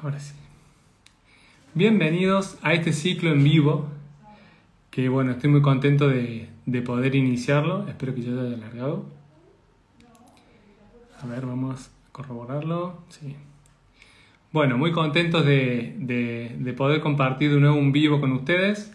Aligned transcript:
Ahora 0.00 0.20
sí. 0.20 0.32
Bienvenidos 1.74 2.56
a 2.62 2.72
este 2.72 2.92
ciclo 2.92 3.32
en 3.32 3.42
vivo, 3.42 3.88
que 4.92 5.08
bueno, 5.08 5.32
estoy 5.32 5.50
muy 5.50 5.60
contento 5.60 6.06
de, 6.06 6.48
de 6.66 6.82
poder 6.82 7.16
iniciarlo. 7.16 7.88
Espero 7.88 8.14
que 8.14 8.22
ya 8.22 8.30
haya 8.30 8.54
alargado. 8.54 9.06
A 11.20 11.26
ver, 11.26 11.46
vamos 11.46 11.88
a 11.88 12.12
corroborarlo. 12.12 13.02
Sí. 13.08 13.34
Bueno, 14.52 14.78
muy 14.78 14.92
contentos 14.92 15.44
de, 15.44 15.96
de, 15.98 16.54
de 16.56 16.72
poder 16.74 17.00
compartir 17.00 17.52
de 17.52 17.58
nuevo 17.58 17.76
un 17.76 17.90
vivo 17.90 18.20
con 18.20 18.30
ustedes. 18.30 18.92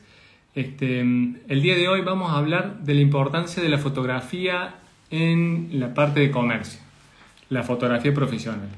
Este, 0.55 1.01
el 1.01 1.61
día 1.61 1.75
de 1.75 1.89
hoy 1.89 1.99
vamos 1.99 2.31
a 2.31 2.37
hablar 2.37 2.79
de 2.79 2.93
la 2.93 3.01
importancia 3.01 3.61
de 3.61 3.67
la 3.67 3.77
fotografía 3.77 4.75
en 5.09 5.67
la 5.73 5.93
parte 5.93 6.21
de 6.21 6.31
comercio, 6.31 6.79
la 7.49 7.63
fotografía 7.63 8.13
profesional 8.13 8.69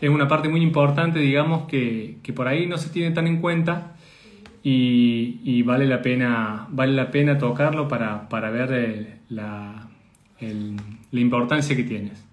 es 0.00 0.10
una 0.10 0.28
parte 0.28 0.48
muy 0.48 0.62
importante, 0.62 1.18
digamos, 1.20 1.66
que, 1.66 2.18
que, 2.22 2.32
por 2.32 2.48
ahí 2.48 2.66
no 2.66 2.78
se 2.78 2.90
tiene 2.90 3.14
tan 3.14 3.26
en 3.26 3.40
cuenta 3.40 3.96
y, 4.62 5.40
y 5.44 5.62
vale, 5.62 5.86
la 5.86 6.02
pena, 6.02 6.66
vale 6.70 6.92
la 6.92 7.10
pena 7.10 7.38
tocarlo 7.38 7.88
para, 7.88 8.28
para 8.28 8.50
ver 8.50 8.72
el, 8.72 9.20
la, 9.28 9.88
el, 10.40 10.76
la 11.10 11.20
importancia 11.20 11.76
que 11.76 11.84
tienes. 11.84 12.24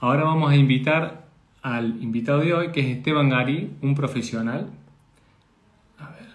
Ahora 0.00 0.24
vamos 0.24 0.52
a 0.52 0.56
invitar 0.56 1.26
al 1.62 2.02
invitado 2.02 2.40
de 2.40 2.54
hoy, 2.54 2.72
que 2.72 2.80
es 2.80 2.86
Esteban 2.98 3.30
Gari, 3.30 3.72
un 3.82 3.94
profesional. 3.94 4.70
A 5.98 6.10
ver. 6.10 6.28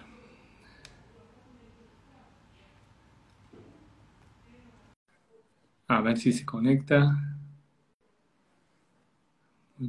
A 5.88 6.00
ver 6.00 6.18
si 6.18 6.32
se 6.32 6.44
conecta. 6.44 7.31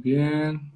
Bien. 0.04 0.70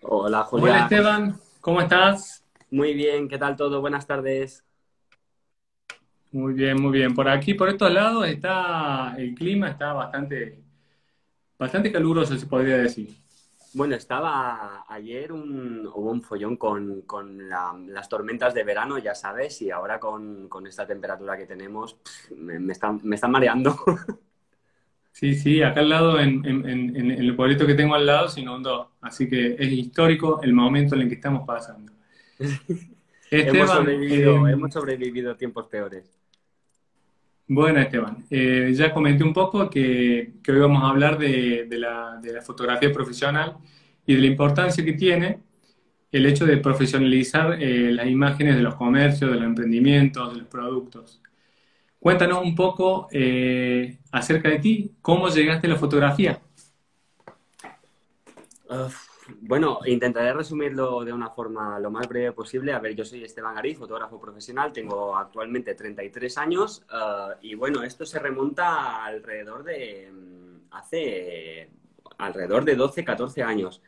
Hola, 0.00 0.44
Julián. 0.44 0.70
Hola, 0.70 0.82
Esteban. 0.84 1.40
¿Cómo 1.60 1.82
estás? 1.82 2.42
Muy 2.70 2.94
bien, 2.94 3.28
¿qué 3.28 3.36
tal 3.36 3.54
todo? 3.54 3.82
Buenas 3.82 4.06
tardes. 4.06 4.64
Muy 6.32 6.54
bien, 6.54 6.80
muy 6.80 6.92
bien. 6.92 7.14
Por 7.14 7.28
aquí, 7.28 7.52
por 7.52 7.68
estos 7.68 7.92
lados, 7.92 8.26
está 8.26 9.14
el 9.18 9.34
clima 9.34 9.68
está 9.68 9.92
bastante, 9.92 10.58
bastante 11.58 11.92
caluroso, 11.92 12.34
se 12.38 12.46
podría 12.46 12.78
decir. 12.78 13.10
Bueno, 13.74 13.94
estaba 13.94 14.86
ayer 14.88 15.32
un, 15.32 15.86
hubo 15.86 16.10
un 16.12 16.22
follón 16.22 16.56
con, 16.56 17.02
con 17.02 17.46
la, 17.46 17.78
las 17.88 18.08
tormentas 18.08 18.54
de 18.54 18.64
verano, 18.64 18.96
ya 18.96 19.14
sabes, 19.14 19.60
y 19.60 19.70
ahora 19.70 20.00
con, 20.00 20.48
con 20.48 20.66
esta 20.66 20.86
temperatura 20.86 21.36
que 21.36 21.44
tenemos, 21.44 21.92
pff, 21.92 22.30
me, 22.30 22.58
me, 22.58 22.72
están, 22.72 23.00
me 23.02 23.16
están 23.16 23.32
mareando. 23.32 23.76
Sí, 25.18 25.34
sí, 25.34 25.62
acá 25.62 25.80
al 25.80 25.88
lado, 25.88 26.20
en, 26.20 26.44
en, 26.44 26.68
en, 26.68 26.94
en, 26.94 27.10
el 27.10 27.34
pueblito 27.34 27.66
que 27.66 27.72
tengo 27.72 27.94
al 27.94 28.04
lado, 28.04 28.28
se 28.28 28.42
inundó. 28.42 28.90
Así 29.00 29.26
que 29.26 29.56
es 29.58 29.72
histórico 29.72 30.42
el 30.42 30.52
momento 30.52 30.94
en 30.94 31.00
el 31.00 31.08
que 31.08 31.14
estamos 31.14 31.46
pasando. 31.46 31.90
Esteban, 33.30 33.56
hemos, 33.56 33.70
sobrevivido, 33.70 34.46
eh, 34.46 34.52
hemos 34.52 34.74
sobrevivido 34.74 35.34
tiempos 35.34 35.68
peores. 35.68 36.04
Bueno, 37.48 37.80
Esteban, 37.80 38.26
eh, 38.28 38.70
ya 38.74 38.92
comenté 38.92 39.24
un 39.24 39.32
poco 39.32 39.70
que, 39.70 40.34
que 40.42 40.52
hoy 40.52 40.58
vamos 40.58 40.82
a 40.82 40.90
hablar 40.90 41.16
de, 41.16 41.64
de, 41.64 41.78
la, 41.78 42.20
de, 42.22 42.34
la, 42.34 42.42
fotografía 42.42 42.92
profesional 42.92 43.56
y 44.04 44.16
de 44.16 44.20
la 44.20 44.26
importancia 44.26 44.84
que 44.84 44.92
tiene 44.92 45.38
el 46.12 46.26
hecho 46.26 46.44
de 46.44 46.58
profesionalizar 46.58 47.56
eh, 47.58 47.90
las 47.90 48.06
imágenes 48.06 48.54
de 48.54 48.62
los 48.62 48.74
comercios, 48.74 49.30
de 49.30 49.36
los 49.36 49.46
emprendimientos, 49.46 50.34
de 50.34 50.40
los 50.40 50.48
productos. 50.48 51.22
Cuéntanos 52.06 52.44
un 52.44 52.54
poco 52.54 53.08
eh, 53.10 53.98
acerca 54.12 54.48
de 54.48 54.60
ti, 54.60 54.94
cómo 55.02 55.26
llegaste 55.26 55.66
a 55.66 55.70
la 55.70 55.76
fotografía. 55.76 56.40
Uh, 58.70 58.88
bueno, 59.40 59.80
intentaré 59.84 60.32
resumirlo 60.32 61.04
de 61.04 61.12
una 61.12 61.30
forma 61.30 61.80
lo 61.80 61.90
más 61.90 62.06
breve 62.06 62.30
posible. 62.30 62.72
A 62.72 62.78
ver, 62.78 62.94
yo 62.94 63.04
soy 63.04 63.24
Esteban 63.24 63.56
Garí, 63.56 63.74
fotógrafo 63.74 64.20
profesional, 64.20 64.72
tengo 64.72 65.16
actualmente 65.16 65.74
33 65.74 66.38
años 66.38 66.86
uh, 66.92 67.32
y 67.42 67.56
bueno, 67.56 67.82
esto 67.82 68.06
se 68.06 68.20
remonta 68.20 69.04
alrededor 69.04 69.64
de 69.64 70.08
hace 70.70 71.70
alrededor 72.18 72.64
de 72.64 72.76
12, 72.76 73.04
14 73.04 73.42
años. 73.42 73.82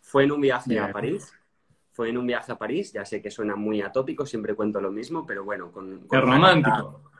Fue 0.00 0.22
en 0.22 0.30
un 0.30 0.40
viaje 0.40 0.74
yeah. 0.74 0.84
a 0.84 0.92
París. 0.92 1.34
Fue 1.90 2.08
en 2.08 2.18
un 2.18 2.26
viaje 2.28 2.52
a 2.52 2.56
París, 2.56 2.92
ya 2.92 3.04
sé 3.04 3.20
que 3.20 3.32
suena 3.32 3.56
muy 3.56 3.82
atópico, 3.82 4.24
siempre 4.26 4.54
cuento 4.54 4.80
lo 4.80 4.92
mismo, 4.92 5.26
pero 5.26 5.42
bueno, 5.42 5.72
con... 5.72 6.08
romántico. 6.08 7.13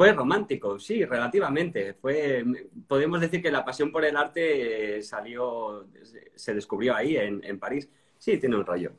Fue 0.00 0.14
romántico, 0.14 0.78
sí, 0.78 1.04
relativamente. 1.04 1.92
Fue, 1.92 2.42
podemos 2.88 3.20
decir 3.20 3.42
que 3.42 3.50
la 3.50 3.62
pasión 3.62 3.92
por 3.92 4.02
el 4.02 4.16
arte 4.16 5.02
salió, 5.02 5.88
se 6.34 6.54
descubrió 6.54 6.96
ahí, 6.96 7.18
en, 7.18 7.44
en 7.44 7.58
París. 7.58 7.86
Sí, 8.16 8.38
tiene 8.38 8.56
un 8.56 8.64
rollo. 8.64 8.92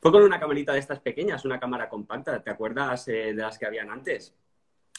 Fue 0.00 0.10
con 0.10 0.22
una 0.22 0.40
camarita 0.40 0.72
de 0.72 0.78
estas 0.78 1.00
pequeñas, 1.00 1.44
una 1.44 1.60
cámara 1.60 1.90
compacta. 1.90 2.42
¿Te 2.42 2.48
acuerdas 2.48 3.06
eh, 3.08 3.34
de 3.34 3.42
las 3.42 3.58
que 3.58 3.66
habían 3.66 3.90
antes? 3.90 4.34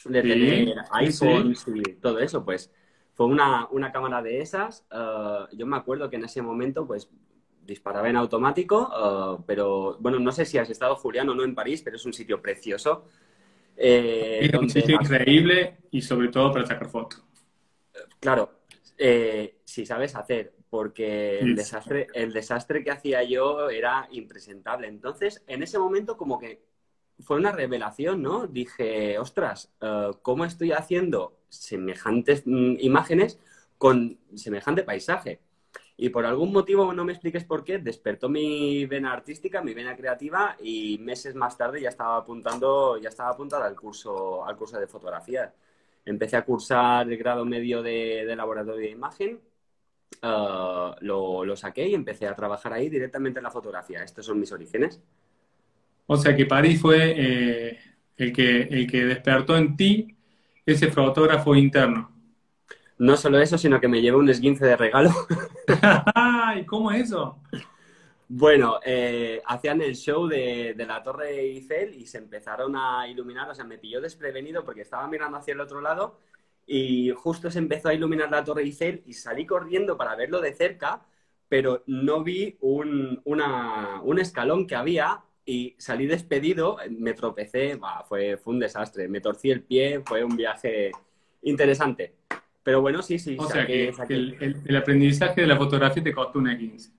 De 0.04 0.22
Sí, 0.22 0.28
tener 0.28 0.76
iPhones 0.92 1.58
sí. 1.58 1.72
y 1.74 1.94
todo 1.94 2.20
eso, 2.20 2.44
pues. 2.44 2.70
Fue 3.14 3.26
una, 3.26 3.66
una 3.72 3.90
cámara 3.90 4.22
de 4.22 4.40
esas. 4.40 4.86
Uh, 4.92 5.52
yo 5.56 5.66
me 5.66 5.76
acuerdo 5.76 6.08
que 6.08 6.14
en 6.14 6.24
ese 6.26 6.40
momento, 6.40 6.86
pues, 6.86 7.10
disparaba 7.66 8.08
en 8.08 8.14
automático, 8.14 8.92
uh, 8.94 9.42
pero 9.44 9.96
bueno, 9.98 10.20
no 10.20 10.30
sé 10.30 10.44
si 10.44 10.56
has 10.56 10.70
estado, 10.70 10.94
Julián, 10.94 11.28
o 11.30 11.34
no 11.34 11.42
en 11.42 11.56
París, 11.56 11.82
pero 11.82 11.96
es 11.96 12.06
un 12.06 12.12
sitio 12.12 12.40
precioso. 12.40 13.06
Eh, 13.80 14.40
es 14.42 14.58
un 14.58 14.68
sitio 14.68 14.96
increíble 14.96 15.78
y 15.92 16.02
sobre 16.02 16.28
todo 16.28 16.52
para 16.52 16.66
sacar 16.66 16.88
fotos. 16.88 17.24
Claro, 18.18 18.62
eh, 18.98 19.60
si 19.64 19.86
sabes 19.86 20.16
hacer, 20.16 20.52
porque 20.68 21.38
el 21.38 21.54
desastre, 21.54 22.08
el 22.12 22.32
desastre 22.32 22.82
que 22.82 22.90
hacía 22.90 23.22
yo 23.22 23.70
era 23.70 24.08
impresentable. 24.10 24.88
Entonces, 24.88 25.44
en 25.46 25.62
ese 25.62 25.78
momento 25.78 26.16
como 26.16 26.38
que 26.38 26.60
fue 27.20 27.36
una 27.36 27.52
revelación, 27.52 28.22
¿no? 28.22 28.46
Dije, 28.46 29.18
ostras, 29.18 29.72
uh, 29.80 30.12
¿cómo 30.22 30.44
estoy 30.44 30.72
haciendo 30.72 31.38
semejantes 31.48 32.42
mm, 32.44 32.76
imágenes 32.80 33.38
con 33.76 34.18
semejante 34.34 34.82
paisaje? 34.82 35.40
Y 36.00 36.10
por 36.10 36.24
algún 36.24 36.52
motivo, 36.52 36.92
no 36.92 37.04
me 37.04 37.12
expliques 37.12 37.42
por 37.42 37.64
qué, 37.64 37.78
despertó 37.78 38.28
mi 38.28 38.86
vena 38.86 39.12
artística, 39.12 39.62
mi 39.62 39.74
vena 39.74 39.96
creativa 39.96 40.56
y 40.62 40.96
meses 40.98 41.34
más 41.34 41.58
tarde 41.58 41.80
ya 41.80 41.88
estaba 41.88 42.18
apuntando, 42.18 42.98
ya 42.98 43.08
estaba 43.08 43.30
apuntada 43.30 43.66
al 43.66 43.74
curso, 43.74 44.46
al 44.46 44.56
curso 44.56 44.78
de 44.78 44.86
fotografía. 44.86 45.52
Empecé 46.04 46.36
a 46.36 46.44
cursar 46.44 47.10
el 47.10 47.18
grado 47.18 47.44
medio 47.44 47.82
de, 47.82 48.24
de 48.24 48.36
laboratorio 48.36 48.80
de 48.80 48.90
imagen, 48.90 49.40
uh, 50.22 50.94
lo, 51.00 51.56
saqué 51.56 51.88
y 51.88 51.94
empecé 51.94 52.28
a 52.28 52.34
trabajar 52.36 52.72
ahí 52.72 52.88
directamente 52.88 53.40
en 53.40 53.44
la 53.44 53.50
fotografía. 53.50 54.04
Estos 54.04 54.24
son 54.24 54.38
mis 54.38 54.52
orígenes. 54.52 55.02
O 56.06 56.16
sea 56.16 56.36
que 56.36 56.46
París 56.46 56.80
fue 56.80 57.14
eh, 57.16 57.78
el, 58.16 58.32
que, 58.32 58.60
el 58.62 58.86
que 58.86 59.04
despertó 59.04 59.56
en 59.56 59.76
ti 59.76 60.16
ese 60.64 60.92
fotógrafo 60.92 61.56
interno. 61.56 62.17
No 62.98 63.16
solo 63.16 63.38
eso, 63.40 63.56
sino 63.56 63.80
que 63.80 63.88
me 63.88 64.00
llevé 64.00 64.16
un 64.16 64.28
esguince 64.28 64.66
de 64.66 64.76
regalo. 64.76 65.10
¿Y 66.56 66.64
cómo 66.66 66.90
es 66.90 67.04
eso? 67.04 67.38
Bueno, 68.28 68.80
eh, 68.84 69.40
hacían 69.46 69.80
el 69.80 69.94
show 69.96 70.26
de, 70.26 70.74
de, 70.76 70.86
la 70.86 71.02
Torre 71.02 71.40
Eiffel 71.40 71.94
y 71.94 72.06
se 72.06 72.18
empezaron 72.18 72.76
a 72.76 73.08
iluminar, 73.08 73.48
o 73.48 73.54
sea, 73.54 73.64
me 73.64 73.78
pilló 73.78 74.00
desprevenido 74.00 74.64
porque 74.64 74.82
estaba 74.82 75.06
mirando 75.08 75.38
hacia 75.38 75.54
el 75.54 75.60
otro 75.60 75.80
lado 75.80 76.18
y 76.66 77.10
justo 77.12 77.50
se 77.50 77.58
empezó 77.58 77.88
a 77.88 77.94
iluminar 77.94 78.30
la 78.30 78.44
Torre 78.44 78.62
Eiffel 78.62 79.02
y 79.06 79.14
salí 79.14 79.46
corriendo 79.46 79.96
para 79.96 80.14
verlo 80.14 80.40
de 80.40 80.52
cerca, 80.52 81.06
pero 81.48 81.82
no 81.86 82.22
vi 82.22 82.58
un, 82.60 83.20
una, 83.24 84.02
un 84.02 84.18
escalón 84.18 84.66
que 84.66 84.74
había 84.74 85.22
y 85.46 85.74
salí 85.78 86.06
despedido, 86.06 86.76
me 86.90 87.14
tropecé, 87.14 87.76
bah, 87.76 88.04
fue, 88.06 88.36
fue 88.36 88.52
un 88.52 88.60
desastre, 88.60 89.08
me 89.08 89.22
torcí 89.22 89.50
el 89.50 89.62
pie, 89.62 90.02
fue 90.04 90.22
un 90.22 90.36
viaje 90.36 90.92
interesante. 91.42 92.14
Pero 92.62 92.80
bueno, 92.80 93.02
sí, 93.02 93.18
sí. 93.18 93.36
O 93.38 93.48
sea, 93.48 93.66
que, 93.66 93.88
el, 94.08 94.36
el, 94.40 94.62
el, 94.66 94.76
aprendizaje 94.76 95.40
de 95.40 95.46
la 95.46 95.56
fotografía 95.56 96.02
te 96.02 96.12
costó 96.12 96.38
un 96.38 96.48
esguince. 96.48 96.90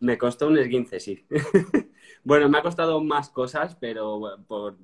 Me 0.00 0.18
costó 0.18 0.48
un 0.48 0.58
esguince, 0.58 1.00
sí. 1.00 1.24
bueno, 2.24 2.48
me 2.48 2.58
ha 2.58 2.62
costado 2.62 3.00
más 3.02 3.30
cosas, 3.30 3.76
pero 3.80 4.20
por, 4.46 4.76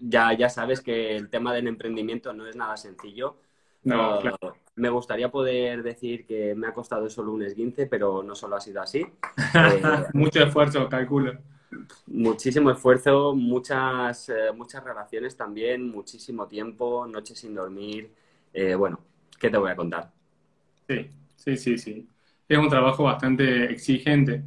ya, 0.00 0.32
ya 0.32 0.48
sabes 0.48 0.80
que 0.80 1.16
el 1.16 1.28
tema 1.28 1.52
del 1.52 1.66
emprendimiento 1.66 2.32
no 2.32 2.46
es 2.46 2.56
nada 2.56 2.76
sencillo. 2.76 3.36
No, 3.82 4.16
uh, 4.16 4.20
claro. 4.20 4.56
Me 4.76 4.88
gustaría 4.90 5.30
poder 5.30 5.82
decir 5.82 6.26
que 6.26 6.54
me 6.54 6.66
ha 6.66 6.74
costado 6.74 7.08
solo 7.08 7.32
un 7.32 7.42
esguince, 7.42 7.86
pero 7.86 8.22
no 8.22 8.34
solo 8.34 8.56
ha 8.56 8.60
sido 8.60 8.82
así. 8.82 9.06
eh, 9.54 9.82
Mucho 10.12 10.42
esfuerzo, 10.42 10.88
calculo. 10.88 11.38
Muchísimo 12.06 12.70
esfuerzo, 12.70 13.34
muchas, 13.34 14.28
eh, 14.28 14.52
muchas 14.54 14.84
relaciones 14.84 15.36
también, 15.36 15.90
muchísimo 15.90 16.46
tiempo, 16.46 17.06
noches 17.06 17.38
sin 17.38 17.54
dormir. 17.54 18.10
Eh, 18.52 18.74
bueno, 18.74 19.00
¿qué 19.38 19.50
te 19.50 19.56
voy 19.56 19.70
a 19.70 19.76
contar? 19.76 20.12
Sí, 20.88 21.10
sí, 21.36 21.56
sí, 21.56 21.78
sí. 21.78 22.08
Es 22.48 22.58
un 22.58 22.68
trabajo 22.68 23.04
bastante 23.04 23.64
exigente. 23.72 24.42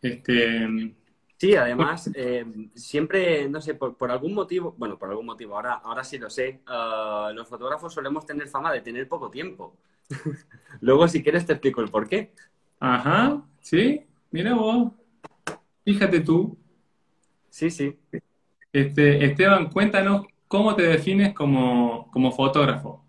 Este... 0.00 0.94
Sí, 1.36 1.56
además, 1.56 2.10
eh, 2.14 2.46
siempre, 2.74 3.48
no 3.48 3.60
sé, 3.60 3.74
por, 3.74 3.96
por, 3.96 4.10
algún 4.10 4.34
motivo, 4.34 4.74
bueno, 4.78 4.98
por 4.98 5.10
algún 5.10 5.26
motivo, 5.26 5.56
ahora, 5.56 5.74
ahora 5.74 6.04
sí 6.04 6.16
lo 6.16 6.30
sé, 6.30 6.60
uh, 6.68 7.34
los 7.34 7.48
fotógrafos 7.48 7.92
solemos 7.92 8.24
tener 8.24 8.48
fama 8.48 8.72
de 8.72 8.80
tener 8.80 9.08
poco 9.08 9.30
tiempo. 9.30 9.76
Luego, 10.80 11.08
si 11.08 11.22
quieres, 11.22 11.44
te 11.44 11.52
explico 11.52 11.80
el 11.80 11.90
por 11.90 12.08
qué. 12.08 12.32
Ajá, 12.80 13.42
sí, 13.60 14.06
mira 14.30 14.54
vos. 14.54 14.92
Fíjate 15.84 16.20
tú. 16.20 16.56
Sí, 17.50 17.70
sí. 17.70 17.98
Este, 18.72 19.24
Esteban, 19.24 19.70
cuéntanos 19.70 20.26
cómo 20.48 20.74
te 20.74 20.82
defines 20.82 21.34
como, 21.34 22.10
fotógrafo. 22.36 23.03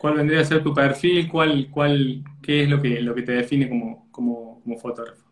¿Cuál 0.00 0.14
vendría 0.14 0.40
a 0.40 0.44
ser 0.46 0.62
tu 0.62 0.72
perfil? 0.72 1.28
¿Cuál, 1.28 1.68
cuál, 1.70 2.24
¿Qué 2.40 2.62
es 2.62 2.70
lo 2.70 2.80
que, 2.80 3.02
lo 3.02 3.14
que 3.14 3.20
te 3.20 3.32
define 3.32 3.68
como, 3.68 4.08
como, 4.10 4.78
fotógrafo? 4.78 5.26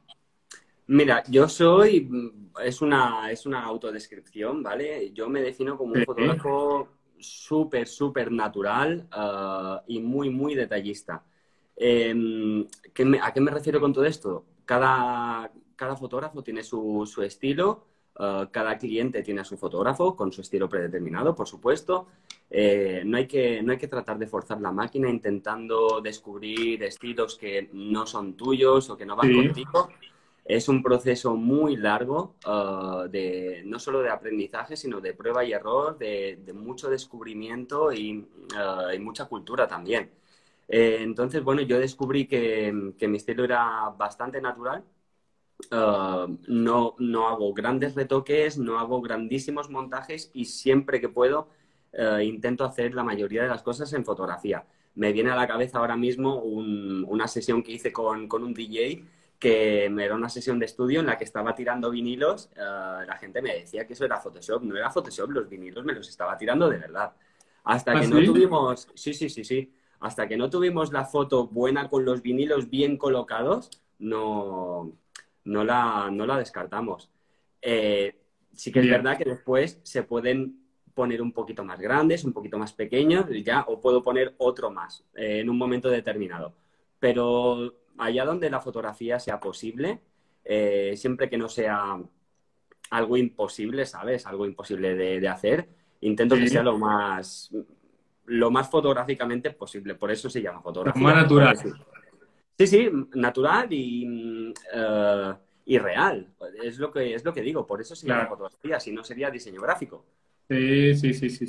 Mira, 0.88 1.22
yo 1.26 1.48
soy, 1.48 2.06
es 2.62 2.82
una, 2.82 3.30
es 3.30 3.46
una 3.46 3.62
autodescripción, 3.64 4.62
¿vale? 4.62 5.10
Yo 5.14 5.26
me 5.30 5.40
defino 5.40 5.78
como 5.78 5.94
un 5.94 6.04
fotógrafo 6.04 6.86
súper, 7.18 7.88
súper 7.88 8.30
natural 8.30 9.08
uh, 9.16 9.80
y 9.86 10.00
muy, 10.00 10.28
muy 10.28 10.54
detallista. 10.54 11.24
Em, 11.74 12.66
¿A 13.22 13.32
qué 13.32 13.40
me 13.40 13.50
refiero 13.50 13.80
con 13.80 13.94
todo 13.94 14.04
esto? 14.04 14.44
Cada, 14.66 15.50
cada 15.76 15.96
fotógrafo 15.96 16.42
tiene 16.42 16.62
su, 16.62 17.08
su 17.10 17.22
estilo, 17.22 17.86
uh, 18.18 18.50
cada 18.50 18.76
cliente 18.76 19.22
tiene 19.22 19.40
a 19.40 19.44
su 19.44 19.56
fotógrafo 19.56 20.14
con 20.14 20.30
su 20.30 20.42
estilo 20.42 20.68
predeterminado, 20.68 21.34
por 21.34 21.48
supuesto. 21.48 22.08
Eh, 22.50 23.02
no, 23.04 23.18
hay 23.18 23.26
que, 23.26 23.62
no 23.62 23.72
hay 23.72 23.78
que 23.78 23.88
tratar 23.88 24.18
de 24.18 24.26
forzar 24.26 24.60
la 24.60 24.72
máquina 24.72 25.08
intentando 25.10 26.00
descubrir 26.00 26.82
estilos 26.82 27.36
que 27.36 27.68
no 27.72 28.06
son 28.06 28.34
tuyos 28.34 28.88
o 28.90 28.96
que 28.96 29.04
no 29.04 29.16
van 29.16 29.34
contigo. 29.34 29.88
Es 30.44 30.68
un 30.68 30.82
proceso 30.82 31.36
muy 31.36 31.76
largo, 31.76 32.36
uh, 32.46 33.06
de, 33.06 33.62
no 33.66 33.78
solo 33.78 34.00
de 34.00 34.08
aprendizaje, 34.08 34.76
sino 34.76 34.98
de 34.98 35.12
prueba 35.12 35.44
y 35.44 35.52
error, 35.52 35.98
de, 35.98 36.38
mucho 36.54 36.88
descubrimiento 36.88 37.92
y, 37.92 38.16
uh, 38.16 38.90
y, 38.94 38.98
mucha 38.98 39.26
cultura 39.26 39.68
también. 39.68 40.10
Eh, 40.66 40.98
entonces, 41.00 41.42
bueno, 41.42 41.60
yo 41.62 41.78
descubrí 41.78 42.26
que, 42.26 42.94
que, 42.98 43.08
mi 43.08 43.18
estilo 43.18 43.44
era 43.44 43.90
bastante 43.90 44.40
natural. 44.40 44.84
Uh, 45.70 46.38
no, 46.46 46.94
no 46.98 47.28
hago 47.28 47.52
grandes 47.52 47.94
retoques, 47.94 48.56
no 48.58 48.78
hago 48.78 49.02
grandísimos 49.02 49.68
montajes 49.70 50.30
y 50.32 50.46
siempre 50.46 51.00
que 51.00 51.08
puedo 51.08 51.48
intento 52.22 52.64
hacer 52.64 52.94
la 52.94 53.02
mayoría 53.02 53.42
de 53.42 53.48
las 53.48 53.62
cosas 53.62 53.92
en 53.92 54.04
fotografía. 54.04 54.64
Me 54.94 55.12
viene 55.12 55.30
a 55.30 55.36
la 55.36 55.46
cabeza 55.46 55.78
ahora 55.78 55.96
mismo 55.96 56.36
una 56.42 57.28
sesión 57.28 57.62
que 57.62 57.72
hice 57.72 57.92
con, 57.92 58.28
con 58.28 58.42
un 58.42 58.54
DJ 58.54 59.04
que 59.38 59.84
era 59.84 60.14
una 60.14 60.28
sesión 60.28 60.58
de 60.58 60.66
estudio 60.66 61.00
en 61.00 61.06
la 61.06 61.16
que 61.16 61.24
estaba 61.24 61.54
tirando 61.54 61.90
vinilos, 61.90 62.50
eh, 62.56 62.60
la 63.06 63.16
gente 63.18 63.40
me 63.40 63.54
decía 63.54 63.86
que 63.86 63.92
eso 63.92 64.04
era 64.04 64.20
Photoshop, 64.20 64.64
no 64.64 64.76
era 64.76 64.90
Photoshop, 64.90 65.30
los 65.30 65.48
vinilos 65.48 65.84
me 65.84 65.92
los 65.92 66.08
estaba 66.08 66.36
tirando 66.36 66.68
de 66.68 66.78
verdad. 66.78 67.12
Hasta 67.64 67.92
¿Ah, 67.92 68.00
que 68.00 68.08
no 68.08 68.22
tuvimos, 68.24 68.88
sí, 68.94 69.14
sí, 69.14 69.28
sí, 69.28 69.44
sí, 69.44 69.72
hasta 70.00 70.26
que 70.26 70.36
no 70.36 70.50
tuvimos 70.50 70.92
la 70.92 71.04
foto 71.04 71.46
buena 71.46 71.88
con 71.88 72.04
los 72.04 72.20
vinilos 72.20 72.68
bien 72.68 72.96
colocados, 72.96 73.70
no, 74.00 74.92
no, 75.44 75.64
la, 75.64 76.10
no 76.10 76.26
la 76.26 76.38
descartamos. 76.38 77.08
Eh, 77.62 78.16
sí 78.52 78.72
que 78.72 78.80
es 78.80 78.90
verdad 78.90 79.16
que 79.18 79.24
después 79.24 79.78
se 79.84 80.02
pueden 80.02 80.67
poner 80.98 81.22
un 81.22 81.30
poquito 81.30 81.62
más 81.62 81.78
grandes, 81.78 82.24
un 82.24 82.32
poquito 82.32 82.58
más 82.58 82.72
pequeños, 82.72 83.26
ya, 83.44 83.64
o 83.68 83.80
puedo 83.80 84.02
poner 84.02 84.34
otro 84.38 84.68
más 84.68 85.04
eh, 85.14 85.38
en 85.38 85.48
un 85.48 85.56
momento 85.56 85.88
determinado. 85.88 86.56
Pero 86.98 87.72
allá 87.98 88.24
donde 88.24 88.50
la 88.50 88.58
fotografía 88.60 89.20
sea 89.20 89.38
posible, 89.38 90.00
eh, 90.44 90.94
siempre 90.96 91.30
que 91.30 91.38
no 91.38 91.48
sea 91.48 92.02
algo 92.90 93.16
imposible, 93.16 93.86
¿sabes? 93.86 94.26
Algo 94.26 94.44
imposible 94.44 94.96
de, 94.96 95.28
hacer, 95.28 95.68
intento 96.00 96.34
que 96.34 96.48
sea 96.48 96.64
lo 96.64 96.76
más, 96.76 97.52
lo 98.24 98.50
más 98.50 98.68
fotográficamente 98.68 99.52
posible. 99.52 99.94
Por 99.94 100.10
eso 100.10 100.28
se 100.28 100.42
llama 100.42 100.62
fotografía. 100.62 101.00
Más 101.00 101.14
natural. 101.14 101.56
Sí, 102.58 102.66
sí, 102.66 102.90
natural 103.14 103.72
y, 103.72 104.52
eh, 104.74 105.32
y 105.64 105.78
real. 105.78 106.26
Es 106.60 106.80
lo, 106.80 106.90
que, 106.90 107.14
es 107.14 107.24
lo 107.24 107.32
que 107.32 107.42
digo. 107.42 107.64
Por 107.64 107.80
eso 107.80 107.94
se 107.94 108.08
llama 108.08 108.26
fotografía. 108.26 108.80
Si 108.80 108.90
no, 108.90 109.04
sería 109.04 109.30
diseño 109.30 109.60
gráfico. 109.60 110.04
Sí, 110.48 110.94
sí, 110.94 111.14
sí, 111.14 111.30
sí, 111.30 111.46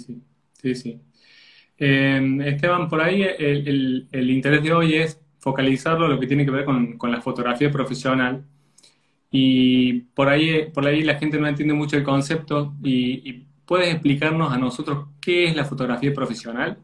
sí. 0.53 0.75
sí. 0.75 1.01
Eh, 1.77 2.37
Esteban, 2.45 2.89
por 2.89 3.01
ahí 3.01 3.23
el, 3.23 4.29
interés 4.29 4.61
de 4.61 4.73
hoy 4.73 4.95
es 4.95 5.21
focalizarlo 5.39 6.07
lo 6.09 6.19
que 6.19 6.27
tiene 6.27 6.43
que 6.43 6.51
ver 6.51 6.65
con, 6.65 6.97
la 7.03 7.21
fotografía 7.21 7.71
profesional. 7.71 8.43
Y 9.31 10.01
por 10.01 10.27
ahí, 10.27 10.69
por 10.71 10.85
ahí 10.85 11.03
la 11.03 11.15
gente 11.15 11.39
no 11.39 11.47
entiende 11.47 11.73
mucho 11.73 11.95
el 11.95 12.03
concepto 12.03 12.75
y, 12.83 13.45
¿puedes 13.65 13.93
explicarnos 13.93 14.51
a 14.51 14.57
nosotros 14.57 15.07
qué 15.21 15.45
es 15.45 15.55
la 15.55 15.63
fotografía 15.63 16.13
profesional? 16.13 16.79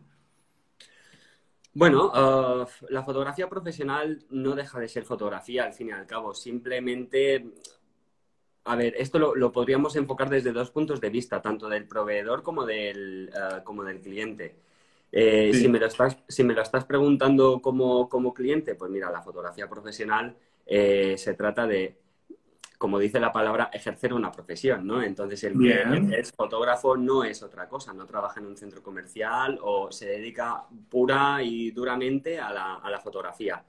Bueno, 1.74 2.06
uh, 2.06 2.66
la 2.90 3.04
fotografía 3.04 3.50
profesional 3.50 4.24
no 4.30 4.56
deja 4.56 4.80
de 4.80 4.88
ser 4.88 5.04
fotografía 5.04 5.66
al 5.66 5.74
fin 5.74 5.90
y 5.90 5.92
al 5.92 6.06
cabo. 6.06 6.34
Simplemente, 6.34 7.52
a 8.66 8.76
ver, 8.76 8.96
esto 8.98 9.20
lo, 9.20 9.52
podríamos 9.52 9.96
enfocar 9.96 10.30
desde 10.30 10.52
dos 10.52 10.72
puntos 10.72 11.00
de 11.00 11.12
vista, 11.12 11.42
tanto 11.42 11.70
del 11.70 11.88
proveedor 11.88 12.42
como 12.42 12.66
del, 12.66 13.32
uh, 13.34 13.64
como 13.64 13.84
del 13.84 14.02
cliente. 14.02 14.56
Eh, 15.12 15.54
si, 15.54 15.68
me 15.70 15.80
lo 15.80 15.86
estás, 15.86 16.18
si 16.28 16.44
me 16.44 16.54
lo 16.54 16.62
estás 16.64 16.84
preguntando 16.84 17.62
como, 17.62 18.34
cliente, 18.34 18.76
pues 18.76 18.92
mira, 18.92 19.12
la 19.12 19.22
fotografía 19.22 19.70
profesional 19.70 20.36
eh, 20.66 21.16
se 21.16 21.36
trata 21.36 21.68
de, 21.68 21.96
como 22.80 22.98
dice 22.98 23.20
la 23.20 23.32
palabra, 23.32 23.70
ejercer 23.72 24.14
una 24.14 24.32
profesión, 24.32 24.86
¿no? 24.86 25.02
Entonces 25.02 25.44
el 25.44 25.58
que 25.60 26.20
es 26.20 26.32
fotógrafo 26.32 26.98
no 26.98 27.24
es 27.24 27.44
otra 27.44 27.70
cosa, 27.70 27.94
no 27.94 28.08
trabaja 28.08 28.40
en 28.40 28.48
un 28.48 28.58
centro 28.58 28.82
comercial 28.82 29.60
o 29.62 29.92
se 29.92 30.08
dedica 30.08 30.66
pura 30.90 31.42
y 31.44 31.70
duramente 31.70 32.40
a 32.40 32.52
la, 32.52 33.00
fotografía. 33.00 33.64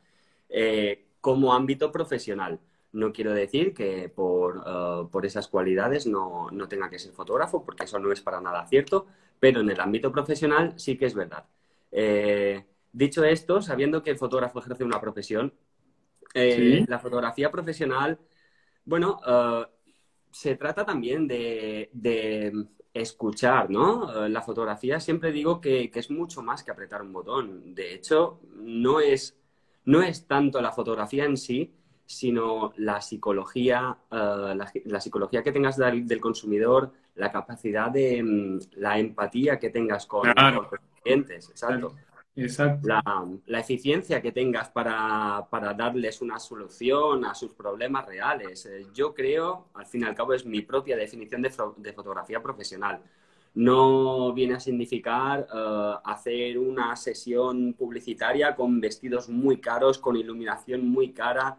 Eh, 0.48 1.04
como 1.20 1.52
ámbito 1.52 1.92
profesional. 1.92 2.58
No 2.96 3.12
quiero 3.12 3.34
decir 3.34 3.74
que 3.74 4.08
por, 4.08 4.64
esas 5.24 5.48
cualidades 5.48 6.06
no, 6.06 6.50
no, 6.50 6.66
tenga 6.66 6.88
que 6.88 6.98
ser 6.98 7.12
fotógrafo, 7.12 7.62
porque 7.62 7.84
eso 7.84 7.98
no 7.98 8.10
es 8.10 8.22
para 8.22 8.40
nada 8.40 8.66
cierto, 8.66 9.06
pero 9.38 9.60
en 9.60 9.68
el 9.68 9.78
ámbito 9.80 10.10
profesional 10.10 10.72
sí 10.76 10.96
que 10.96 11.04
es 11.04 11.14
verdad. 11.14 11.44
Eh, 11.92 12.64
dicho 12.92 13.22
esto, 13.22 13.60
sabiendo 13.60 14.02
que 14.02 14.10
el 14.10 14.16
fotógrafo 14.16 14.60
ejerce 14.60 14.82
una 14.82 14.98
profesión, 14.98 15.52
eh, 16.32 16.86
la 16.88 16.98
fotografía 16.98 17.50
profesional, 17.50 18.18
bueno, 18.86 19.20
eh, 19.26 19.66
se 20.30 20.56
trata 20.56 20.86
también 20.86 21.28
de, 21.28 21.90
escuchar, 22.94 23.68
¿no? 23.68 24.26
la 24.26 24.40
fotografía 24.40 25.00
siempre 25.00 25.30
digo 25.30 25.60
que, 25.60 25.90
es 25.94 26.10
mucho 26.10 26.40
más 26.40 26.64
que 26.64 26.70
apretar 26.70 27.02
un 27.02 27.12
botón. 27.12 27.74
De 27.74 27.92
hecho, 27.92 28.40
no 28.54 29.00
es, 29.00 29.36
no 29.84 30.00
es 30.00 30.26
tanto 30.26 30.62
la 30.62 30.72
fotografía 30.72 31.26
en 31.26 31.36
sí, 31.36 31.74
sino 32.06 32.72
la 32.76 33.00
psicología, 33.00 33.96
la, 34.10 35.00
psicología 35.00 35.42
que 35.42 35.52
tengas 35.52 35.76
del 35.76 36.20
consumidor, 36.20 36.92
la 37.16 37.32
capacidad 37.32 37.90
de 37.90 38.22
mm, 38.22 38.58
la 38.76 38.98
empatía 38.98 39.58
que 39.58 39.70
tengas 39.70 40.06
con, 40.06 40.28
los 40.28 40.68
clientes, 41.02 41.50
exacto. 41.50 41.94
La, 42.36 43.60
eficiencia 43.60 44.20
que 44.20 44.30
tengas 44.30 44.68
para, 44.68 45.48
darles 45.74 46.20
una 46.20 46.38
solución 46.38 47.24
a 47.24 47.34
sus 47.34 47.54
problemas 47.54 48.04
reales. 48.06 48.66
Eh, 48.66 48.86
yo 48.92 49.14
creo, 49.14 49.68
al 49.72 49.86
fin 49.86 50.02
y 50.02 50.04
al 50.04 50.14
cabo, 50.14 50.34
es 50.34 50.44
mi 50.44 50.60
propia 50.60 50.96
definición 50.96 51.40
de, 51.40 51.92
fotografía 51.94 52.42
profesional. 52.42 53.00
No 53.54 54.34
viene 54.34 54.54
a 54.54 54.60
significar 54.60 55.46
eh, 55.50 55.94
hacer 56.04 56.58
una 56.58 56.94
sesión 56.94 57.72
publicitaria 57.72 58.54
con 58.54 58.82
vestidos 58.82 59.30
muy 59.30 59.58
caros, 59.58 59.98
con 59.98 60.14
iluminación 60.14 60.86
muy 60.86 61.12
cara. 61.12 61.56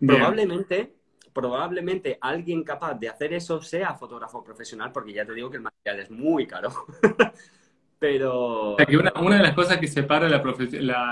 Probablemente 0.00 0.98
probablemente 1.32 2.18
alguien 2.20 2.64
capaz 2.64 2.94
de 2.94 3.08
hacer 3.08 3.32
eso 3.32 3.62
sea 3.62 3.94
fotógrafo 3.94 4.42
profesional, 4.42 4.90
porque 4.90 5.12
ya 5.12 5.24
te 5.24 5.34
digo 5.34 5.48
que 5.48 5.58
el 5.58 5.62
material 5.62 6.00
es 6.00 6.10
muy 6.10 6.46
caro. 6.48 6.70
Pero... 8.00 8.76
una, 9.20 9.36
de 9.36 9.42
las 9.42 9.54
cosas 9.54 9.78
que 9.78 9.86
separa 9.86 10.28
la, 10.28 10.42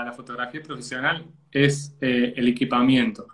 la, 0.03 0.13
fotografía 0.13 0.61
profesional 0.61 1.25
es 1.51 1.95
eh, 2.01 2.33
el 2.35 2.47
equipamiento, 2.47 3.27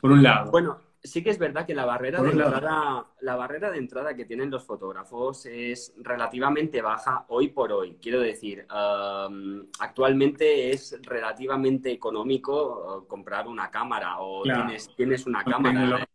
por 0.00 0.12
un 0.12 0.22
lado. 0.22 0.50
Bueno, 0.50 0.80
sí 1.02 1.22
que 1.22 1.30
es 1.30 1.38
verdad 1.38 1.66
que 1.66 1.74
la 1.74 1.84
barrera, 1.84 2.22
de 2.22 2.30
entrada, 2.30 3.06
la 3.20 3.36
barrera 3.36 3.70
de 3.70 3.78
entrada 3.78 4.14
que 4.14 4.24
tienen 4.24 4.50
los 4.50 4.64
fotógrafos 4.64 5.46
es 5.46 5.94
relativamente 5.98 6.82
baja 6.82 7.24
hoy 7.28 7.48
por 7.48 7.72
hoy. 7.72 7.98
Quiero 8.00 8.20
decir, 8.20 8.66
actualmente 9.78 10.70
es 10.70 10.98
relativamente 11.02 11.92
económico 11.92 12.98
uh, 12.98 13.06
comprar 13.06 13.46
una 13.46 13.70
cámara 13.70 14.18
o 14.18 14.42
tienes, 14.42 14.94
tienes 14.96 15.26
una 15.26 15.44
cámara. 15.44 16.06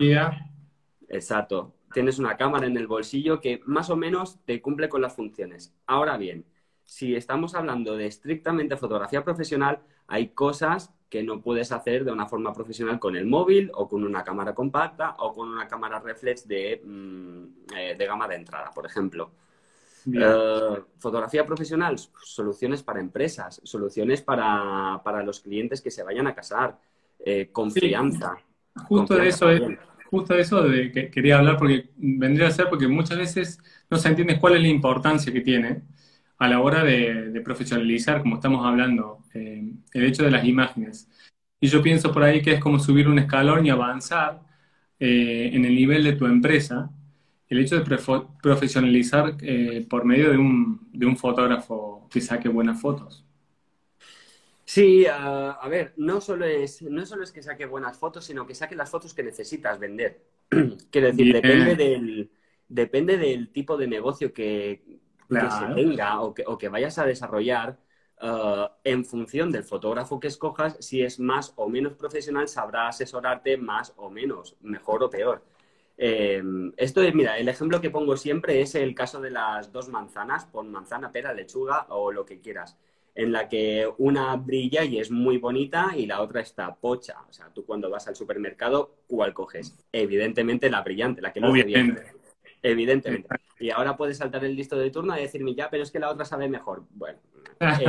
Exacto. 1.10 1.76
Tienes 1.94 2.18
una 2.18 2.36
cámara 2.36 2.66
en 2.66 2.76
el 2.76 2.88
bolsillo 2.88 3.40
que 3.40 3.62
más 3.66 3.90
o 3.92 3.96
menos 3.96 4.40
te 4.46 4.62
cumple 4.62 4.90
con 4.90 5.02
las 5.02 5.16
funciones. 5.16 5.76
Ahora 5.86 6.18
bien, 6.18 6.44
si 6.86 7.16
estamos 7.16 7.54
hablando 7.56 7.96
de 7.96 8.08
estrictamente 8.08 8.78
fotografía 8.78 9.24
profesional, 9.24 9.80
hay 10.08 10.30
cosas 10.30 10.92
que 11.14 11.22
no 11.22 11.40
puedes 11.42 11.72
hacer 11.72 12.04
de 12.04 12.12
una 12.12 12.26
forma 12.26 12.52
profesional 12.52 12.98
con 12.98 13.16
el 13.16 13.28
móvil 13.28 13.70
o 13.76 13.88
con 13.88 14.04
una 14.04 14.24
cámara 14.24 14.56
compacta 14.56 15.16
o 15.20 15.32
con 15.32 15.48
una 15.48 15.68
cámara 15.68 16.00
reflex 16.00 16.48
de, 16.48 16.82
mm, 16.84 17.44
eh, 17.78 17.96
gama 18.00 18.28
de 18.28 18.34
entrada, 18.34 18.72
por 18.74 18.84
ejemplo. 18.88 19.30
Eh, 20.12 20.82
fotografía 20.98 21.46
profesional, 21.46 22.00
soluciones 22.24 22.82
para 22.82 23.00
empresas, 23.00 23.62
soluciones 23.64 24.24
para, 24.24 25.24
los 25.24 25.40
clientes 25.40 25.84
que 25.84 25.92
se 25.92 26.02
vayan 26.02 26.26
a 26.26 26.34
casar. 26.34 26.80
eh, 27.26 27.50
confianza. 27.52 28.36
justo 28.88 29.16
de 29.16 29.28
eso 29.28 29.50
es, 29.52 29.62
justo 30.10 30.34
de 30.34 30.42
eso 30.42 30.64
de 30.64 30.92
que 30.92 31.12
quería 31.12 31.38
hablar 31.38 31.58
porque 31.58 31.92
vendría 31.96 32.48
a 32.48 32.52
ser 32.52 32.70
porque 32.70 32.88
muchas 32.88 33.20
veces 33.20 33.60
no 33.90 33.98
se 33.98 34.10
entiende 34.10 34.40
cuál 34.40 34.56
es 34.56 34.62
la 34.64 34.68
importancia 34.68 35.32
que 35.32 35.42
tiene 35.42 35.84
a 36.44 36.48
la 36.50 36.60
hora 36.60 36.84
de, 36.84 37.40
profesionalizar, 37.40 38.22
como 38.22 38.36
estamos 38.36 38.66
hablando, 38.66 39.20
eh, 39.34 39.64
el 39.94 40.04
hecho 40.04 40.24
de 40.24 40.32
las 40.32 40.44
imágenes. 40.44 41.08
Y 41.62 41.68
yo 41.68 41.82
pienso 41.82 42.12
por 42.12 42.22
ahí 42.22 42.42
que 42.42 42.52
es 42.52 42.60
como 42.60 42.80
subir 42.80 43.08
un 43.08 43.18
escalón 43.18 43.66
y 43.66 43.70
avanzar 43.70 44.42
eh, 45.00 45.52
en 45.54 45.64
el 45.64 45.74
nivel 45.74 46.04
de 46.04 46.14
tu 46.14 46.26
empresa, 46.26 46.92
el 47.48 47.60
hecho 47.60 47.80
de 47.80 47.98
profesionalizar 48.42 49.38
eh, 49.40 49.88
por 49.90 50.04
medio 50.04 50.32
de 50.32 50.38
un, 50.38 50.90
de 50.92 51.06
un, 51.06 51.16
fotógrafo 51.16 52.10
que 52.12 52.20
saque 52.20 52.50
buenas 52.50 52.82
fotos. 52.82 53.26
Sí, 54.66 55.06
a 55.10 55.66
ver, 55.70 55.94
no 55.96 56.20
solo, 56.20 56.44
es, 56.44 56.82
no 56.82 57.06
solo 57.06 57.24
es 57.24 57.32
que 57.32 57.42
saque 57.42 57.66
buenas 57.66 57.98
fotos, 57.98 58.26
sino 58.26 58.46
que 58.46 58.54
saque 58.54 58.76
las 58.76 58.90
fotos 58.90 59.14
que 59.14 59.24
necesitas 59.24 59.80
vender. 59.80 60.26
Quiero 60.92 61.08
decir, 61.08 61.32
depende 61.32 61.76
del, 61.78 62.32
depende 62.68 63.18
del 63.18 63.48
tipo 63.48 63.78
de 63.78 63.88
negocio 63.88 64.34
que, 64.34 65.02
se 65.34 65.74
tenga 65.74 66.22
o 66.22 66.34
que, 66.34 66.44
o 66.46 66.58
que, 66.58 66.70
vayas 66.70 66.98
a 66.98 67.06
desarrollar. 67.06 67.78
Uh, 68.22 68.70
en 68.86 69.04
función 69.04 69.52
del 69.52 69.64
fotógrafo 69.66 70.18
que 70.18 70.28
escojas, 70.28 70.78
si 70.80 71.02
es 71.02 71.20
más 71.20 71.52
o 71.58 71.68
menos 71.68 71.94
profesional, 71.96 72.48
sabrá 72.48 72.88
asesorarte 72.88 73.58
más 73.58 73.92
o 73.98 74.10
menos, 74.10 74.56
mejor 74.62 75.04
o 75.04 75.10
peor. 75.10 75.44
Em, 75.98 76.74
esto 76.78 77.02
es, 77.02 77.14
mira, 77.14 77.38
el 77.38 77.48
ejemplo 77.48 77.80
que 77.80 77.90
pongo 77.90 78.18
siempre 78.18 78.62
es 78.62 78.76
el 78.76 78.96
caso 78.96 79.22
de 79.22 79.30
las 79.30 79.72
dos 79.72 79.90
manzanas, 79.90 80.46
pon 80.46 80.72
manzana, 80.72 81.12
pera, 81.12 81.34
lechuga 81.34 81.86
o 81.90 82.12
lo 82.12 82.26
que 82.26 82.40
quieras, 82.40 82.78
en 83.16 83.32
la 83.32 83.48
que 83.48 83.88
una 84.00 84.36
brilla 84.36 84.84
y 84.84 85.00
es 85.00 85.12
muy 85.12 85.38
bonita 85.38 85.92
y 85.96 86.06
la 86.08 86.22
otra 86.22 86.42
está 86.42 86.74
pocha. 86.76 87.22
O 87.30 87.34
sea, 87.34 87.50
tú 87.54 87.66
cuando 87.66 87.90
vas 87.90 88.08
al 88.08 88.16
supermercado, 88.16 88.96
¿cuál 89.08 89.34
coges? 89.34 89.76
Evidentemente 89.92 90.70
la 90.70 90.82
brillante, 90.82 91.22
la 91.22 91.32
que 91.32 91.42
no. 91.42 91.52
Evidentemente. 92.64 93.28
Y 93.60 93.70
ahora 93.70 93.98
puedes 93.98 94.18
saltar 94.18 94.44
el 94.46 94.56
listo 94.56 94.78
de 94.78 94.90
turno 94.90 95.18
y 95.18 95.22
decirme, 95.22 95.54
ya, 95.54 95.70
pero 95.70 95.84
es 95.84 95.92
que 95.92 96.00
la 96.00 96.10
otra 96.10 96.24
sabe 96.24 96.48
mejor. 96.48 96.84
Bueno, 96.92 97.20
eh, 97.60 97.86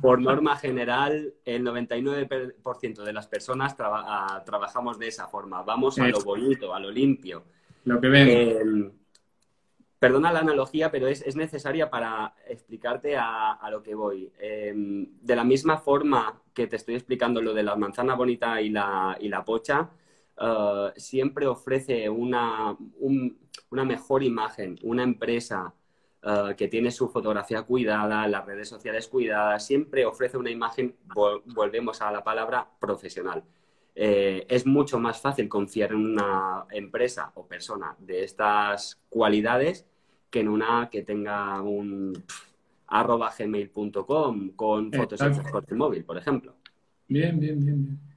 por 0.00 0.20
norma 0.20 0.56
general, 0.56 1.34
el 1.44 1.64
99% 1.64 3.02
de 3.02 3.12
las 3.12 3.26
personas 3.26 3.74
ah, 3.80 4.42
trabajamos 4.46 4.98
de 4.98 5.08
esa 5.08 5.26
forma. 5.26 5.62
Vamos 5.62 5.98
a 5.98 6.06
lo 6.08 6.20
bonito, 6.20 6.72
a 6.72 6.78
lo 6.78 6.90
limpio. 6.90 7.44
Lo 7.84 8.00
que 8.00 8.08
ven. 8.08 8.28
Em, 8.28 8.92
perdona 9.98 10.32
la 10.32 10.40
analogía, 10.40 10.90
pero 10.90 11.08
es, 11.08 11.34
necesaria 11.34 11.90
para 11.90 12.34
explicarte 12.46 13.16
a, 13.16 13.68
lo 13.72 13.82
que 13.82 13.94
voy. 13.94 14.30
Em, 14.38 15.06
de 15.20 15.36
la 15.36 15.44
misma 15.44 15.78
forma 15.78 16.40
que 16.52 16.68
te 16.68 16.76
estoy 16.76 16.94
explicando 16.94 17.42
lo 17.42 17.54
de 17.54 17.64
la 17.64 17.74
manzana 17.74 18.14
bonita 18.14 18.60
y 18.60 18.70
la, 18.70 19.16
y 19.20 19.28
la 19.28 19.44
pocha, 19.44 19.90
eh, 20.36 20.92
siempre 20.96 21.46
ofrece 21.46 22.08
una, 22.08 22.76
una, 23.00 23.84
mejor 23.84 24.22
imagen, 24.22 24.78
una 24.82 25.02
empresa 25.02 25.72
eh, 26.22 26.54
que 26.56 26.68
tiene 26.68 26.90
su 26.90 27.08
fotografía 27.08 27.62
cuidada, 27.62 28.26
las 28.26 28.44
redes 28.44 28.68
sociales 28.68 29.08
cuidadas, 29.08 29.66
siempre 29.66 30.04
ofrece 30.04 30.36
una 30.36 30.50
imagen, 30.50 30.96
volvemos 31.54 32.00
a 32.00 32.10
la 32.10 32.24
palabra, 32.24 32.68
profesional. 32.80 33.42
Eh, 33.96 34.44
es 34.48 34.66
mucho 34.66 34.98
más 34.98 35.20
fácil 35.20 35.48
confiar 35.48 35.92
en 35.92 35.98
una 35.98 36.66
empresa 36.70 37.30
o 37.34 37.46
persona 37.46 37.94
de 38.00 38.24
estas 38.24 39.00
cualidades 39.08 39.86
que 40.30 40.40
en 40.40 40.48
una 40.48 40.88
que 40.90 41.02
tenga 41.02 41.62
un 41.62 42.24
arroba 42.88 43.32
gmail.com 43.38 44.50
con 44.56 44.92
fotos 44.92 45.20
en 45.20 45.32
el 45.32 45.76
móvil, 45.76 46.04
por 46.04 46.18
ejemplo. 46.18 46.56
Bien, 47.06 47.38
bien, 47.38 47.64
bien, 47.64 47.84
bien. 47.84 48.13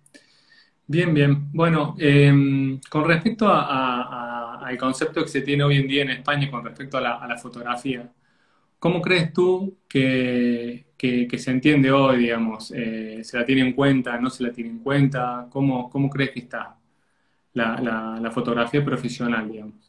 Bien, 0.90 1.14
bien. 1.14 1.52
Bueno, 1.52 1.96
em, 2.00 2.80
con 2.90 3.06
respecto 3.06 3.48
al 3.50 4.78
concepto 4.78 5.22
que 5.22 5.28
se 5.28 5.42
tiene 5.42 5.64
hoy 5.64 5.78
en 5.78 5.88
día 5.88 6.04
en 6.04 6.10
España 6.12 6.50
con 6.50 6.64
respecto 6.64 6.98
a 6.98 7.02
la, 7.02 7.38
fotografía, 7.38 8.10
¿cómo 8.80 9.02
crees 9.02 9.34
tú 9.34 9.78
que, 9.88 10.86
se 11.38 11.52
entiende 11.52 11.92
hoy, 11.92 12.20
digamos? 12.20 12.72
Eh, 12.76 13.22
¿Se 13.24 13.38
la 13.38 13.46
tiene 13.46 13.62
en 13.62 13.74
cuenta? 13.74 14.20
¿No 14.20 14.30
se 14.30 14.44
la 14.44 14.52
tiene 14.54 14.72
en 14.72 14.80
cuenta? 14.80 15.48
¿Cómo, 15.52 15.90
cómo 15.90 16.10
crees 16.10 16.32
que 16.32 16.40
está 16.42 16.78
la, 17.54 18.20
la 18.22 18.32
fotografía 18.32 18.84
profesional, 18.86 19.52
digamos? 19.52 19.87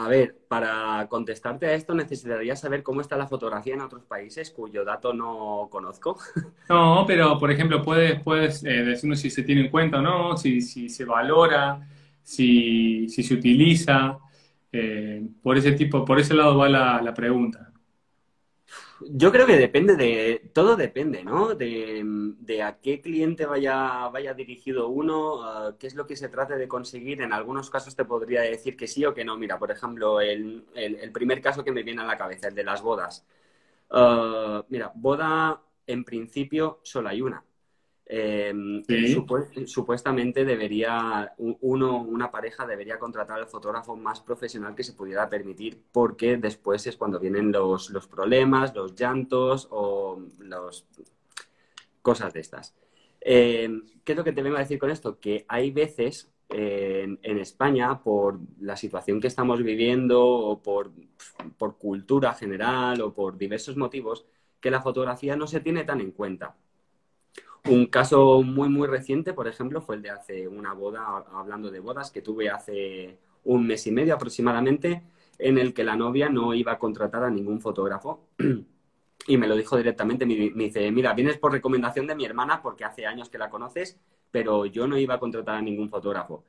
A 0.00 0.06
ver, 0.08 0.36
para 0.46 1.08
contestarte 1.08 1.66
a 1.66 1.74
esto 1.74 1.92
necesitaría 1.92 2.54
saber 2.54 2.84
cómo 2.84 3.00
está 3.00 3.16
la 3.16 3.26
fotografía 3.26 3.74
en 3.74 3.80
otros 3.80 4.04
países 4.04 4.50
cuyo 4.50 4.84
dato 4.84 5.12
no 5.12 5.68
conozco. 5.70 6.18
No, 6.68 7.04
pero 7.06 7.38
por 7.38 7.50
ejemplo, 7.50 7.82
puedes, 7.82 8.20
puedes 8.20 8.62
eh, 8.62 8.84
decirnos 8.84 9.20
si 9.20 9.30
se 9.30 9.42
tiene 9.42 9.62
en 9.62 9.70
cuenta 9.70 9.98
o 9.98 10.02
no, 10.02 10.36
si, 10.36 10.60
si 10.60 10.88
se 10.88 11.04
valora, 11.04 11.80
si, 12.22 13.08
se 13.08 13.34
utiliza. 13.34 14.18
Eh, 14.70 15.26
por 15.42 15.56
ese 15.56 15.72
tipo, 15.72 16.04
por 16.04 16.20
ese 16.20 16.34
lado 16.34 16.58
va 16.58 16.68
la 16.68 17.14
pregunta. 17.14 17.67
Yo 19.00 19.30
creo 19.30 19.46
que 19.46 19.56
depende 19.56 19.96
de, 19.96 20.50
todo 20.52 20.74
depende, 20.76 21.22
¿no? 21.22 21.54
De, 21.54 22.62
a 22.62 22.80
qué 22.80 23.00
cliente 23.00 23.46
vaya, 23.46 24.08
vaya 24.08 24.34
dirigido 24.34 24.88
uno, 24.88 25.76
qué 25.78 25.86
es 25.86 25.94
lo 25.94 26.06
que 26.06 26.16
se 26.16 26.28
trate 26.28 26.56
de 26.56 26.68
conseguir. 26.68 27.22
En 27.22 27.32
algunos 27.32 27.70
casos 27.70 27.94
te 27.94 28.04
podría 28.04 28.42
decir 28.42 28.76
que 28.76 28.88
sí 28.88 29.04
o 29.04 29.14
que 29.14 29.24
no. 29.24 29.36
Mira, 29.36 29.58
por 29.58 29.70
ejemplo, 29.70 30.20
el, 30.20 30.64
primer 31.12 31.40
caso 31.40 31.64
que 31.64 31.72
me 31.72 31.82
viene 31.82 32.02
a 32.02 32.06
la 32.06 32.18
cabeza, 32.18 32.48
el 32.48 32.54
de 32.54 32.64
las 32.64 32.82
bodas. 32.82 33.24
Ah, 33.90 34.64
mira, 34.68 34.92
boda 34.94 35.62
en 35.86 36.04
principio 36.04 36.80
solo 36.82 37.08
hay 37.08 37.22
una. 37.22 37.44
Em, 38.10 38.82
supuestamente 39.66 40.46
debería, 40.46 41.34
uno, 41.36 42.00
una 42.00 42.30
pareja 42.30 42.66
debería 42.66 42.98
contratar 42.98 43.38
al 43.38 43.48
fotógrafo 43.48 43.96
más 43.96 44.22
profesional 44.22 44.74
que 44.74 44.82
se 44.82 44.94
pudiera 44.94 45.28
permitir, 45.28 45.82
porque 45.92 46.38
después 46.38 46.86
es 46.86 46.96
cuando 46.96 47.20
vienen 47.20 47.52
los, 47.52 47.90
problemas, 48.10 48.74
los 48.74 48.94
llantos 48.94 49.68
o 49.70 50.22
los 50.38 50.86
cosas 52.00 52.32
de 52.32 52.40
estas. 52.40 52.74
Em, 53.20 53.82
¿Qué 54.02 54.12
es 54.12 54.16
lo 54.16 54.24
que 54.24 54.32
te 54.32 54.42
vengo 54.42 54.56
a 54.56 54.60
decir 54.60 54.78
con 54.78 54.90
esto? 54.90 55.20
Que 55.20 55.44
hay 55.46 55.70
veces 55.70 56.32
en, 56.48 57.18
España, 57.38 58.02
por 58.02 58.40
la 58.60 58.76
situación 58.76 59.20
que 59.20 59.26
estamos 59.26 59.62
viviendo 59.62 60.24
o 60.24 60.62
por, 60.62 60.92
por 61.58 61.76
cultura 61.76 62.32
general 62.32 63.02
o 63.02 63.12
por 63.12 63.36
diversos 63.36 63.76
motivos, 63.76 64.24
que 64.60 64.70
la 64.70 64.80
fotografía 64.80 65.36
no 65.36 65.46
se 65.46 65.60
tiene 65.60 65.84
tan 65.84 66.00
en 66.00 66.12
cuenta. 66.12 66.56
Un 67.64 67.86
caso 67.86 68.42
muy, 68.42 68.68
muy 68.68 68.86
reciente, 68.86 69.34
por 69.34 69.48
ejemplo, 69.48 69.80
fue 69.80 69.96
el 69.96 70.02
de 70.02 70.10
hace 70.10 70.48
una 70.48 70.72
boda, 70.72 71.24
hablando 71.32 71.70
de 71.70 71.80
bodas, 71.80 72.10
que 72.10 72.22
tuve 72.22 72.48
hace 72.48 73.18
un 73.44 73.66
mes 73.66 73.86
y 73.86 73.92
medio 73.92 74.14
aproximadamente, 74.14 75.02
en 75.38 75.58
el 75.58 75.74
que 75.74 75.84
la 75.84 75.96
novia 75.96 76.28
no 76.28 76.54
iba 76.54 76.72
a 76.72 76.78
contratar 76.78 77.24
a 77.24 77.30
ningún 77.30 77.60
fotógrafo. 77.60 78.28
y 79.26 79.36
me 79.36 79.46
lo 79.46 79.56
dijo 79.56 79.76
directamente, 79.76 80.24
me, 80.24 80.34
dice, 80.34 80.90
mira, 80.90 81.12
vienes 81.12 81.38
por 81.38 81.52
recomendación 81.52 82.06
de 82.06 82.14
mi 82.14 82.24
hermana 82.24 82.62
porque 82.62 82.84
hace 82.84 83.06
años 83.06 83.28
que 83.28 83.38
la 83.38 83.50
conoces, 83.50 83.98
pero 84.30 84.66
yo 84.66 84.86
no 84.86 84.96
iba 84.96 85.14
a 85.14 85.20
contratar 85.20 85.56
a 85.56 85.62
ningún 85.62 85.90
fotógrafo. 85.90 86.44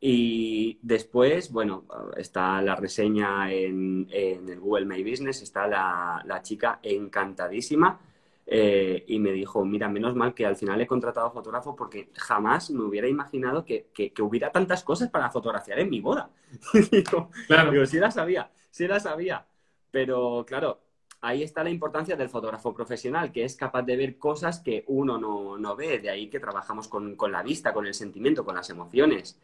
Y 0.00 0.78
después, 0.82 1.52
bueno, 1.52 1.84
está 2.16 2.60
la 2.62 2.74
reseña 2.74 3.52
en, 3.52 4.08
el 4.10 4.58
Google 4.58 4.86
My 4.86 5.02
Business, 5.02 5.42
está 5.42 5.68
la, 5.68 6.22
la 6.24 6.42
chica 6.42 6.80
encantadísima 6.82 8.00
eh, 8.46 9.04
y 9.06 9.18
me 9.18 9.32
dijo, 9.32 9.64
mira, 9.64 9.88
menos 9.88 10.14
mal 10.14 10.34
que 10.34 10.44
al 10.44 10.56
final 10.56 10.80
he 10.80 10.86
contratado 10.86 11.30
fotógrafo 11.30 11.76
porque 11.76 12.10
jamás 12.14 12.70
me 12.70 12.82
hubiera 12.82 13.08
imaginado 13.08 13.64
que, 13.64 13.90
hubiera 14.20 14.50
tantas 14.50 14.82
cosas 14.82 15.10
para 15.10 15.30
fotografiar 15.30 15.78
en 15.78 15.90
mi 15.90 16.00
boda. 16.00 16.30
claro. 17.46 17.70
Digo, 17.70 17.86
sí 17.86 17.98
la 17.98 18.10
sabía, 18.10 18.50
sí 18.70 18.86
la 18.86 19.00
sabía. 19.00 19.46
Pero 19.90 20.44
claro, 20.46 20.80
ahí 21.20 21.42
está 21.42 21.62
la 21.62 21.70
importancia 21.70 22.16
del 22.16 22.28
fotógrafo 22.28 22.74
profesional, 22.74 23.30
que 23.30 23.44
es 23.44 23.56
capaz 23.56 23.82
de 23.82 23.96
ver 23.96 24.18
cosas 24.18 24.60
que 24.60 24.84
uno 24.88 25.18
no, 25.18 25.76
ve. 25.76 25.98
De 25.98 26.10
ahí 26.10 26.28
que 26.28 26.40
trabajamos 26.40 26.88
con, 26.88 27.16
la 27.30 27.42
vista, 27.42 27.72
con 27.72 27.86
el 27.86 27.94
sentimiento, 27.94 28.44
con 28.44 28.56
las 28.56 28.68
emociones. 28.70 29.38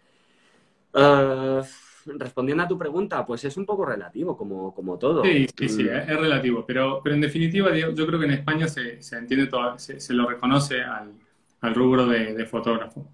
Uh, 0.92 1.62
respondiendo 2.06 2.64
a 2.64 2.68
tu 2.68 2.78
pregunta, 2.78 3.24
pues 3.24 3.44
es 3.44 3.56
un 3.56 3.66
poco 3.66 3.84
relativo, 3.84 4.36
como, 4.36 4.74
como 4.74 4.98
todo. 4.98 5.24
Sí, 5.24 5.46
sí, 5.56 5.68
sí, 5.68 5.84
mm. 5.84 5.88
es, 5.88 6.20
relativo, 6.20 6.64
pero, 6.66 7.00
pero 7.02 7.14
en 7.14 7.20
definitiva 7.20 7.74
yo 7.76 8.06
creo 8.06 8.18
que 8.18 8.26
en 8.26 8.32
España 8.32 8.68
se, 8.68 9.02
se 9.02 9.18
entiende 9.18 9.46
todo, 9.46 9.78
se, 9.78 10.12
lo 10.14 10.28
reconoce 10.28 10.82
al, 10.82 11.12
al 11.60 11.74
rubro 11.74 12.06
de, 12.06 12.46
fotógrafo. 12.46 13.06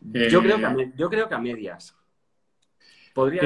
yo, 0.00 0.40
creo 0.42 0.58
que 0.58 0.66
a, 0.66 0.72
eh, 0.72 0.92
yo 0.96 1.08
creo 1.10 1.28
que 1.28 1.34
a 1.34 1.38
medias. 1.38 1.94
Podría, 3.14 3.42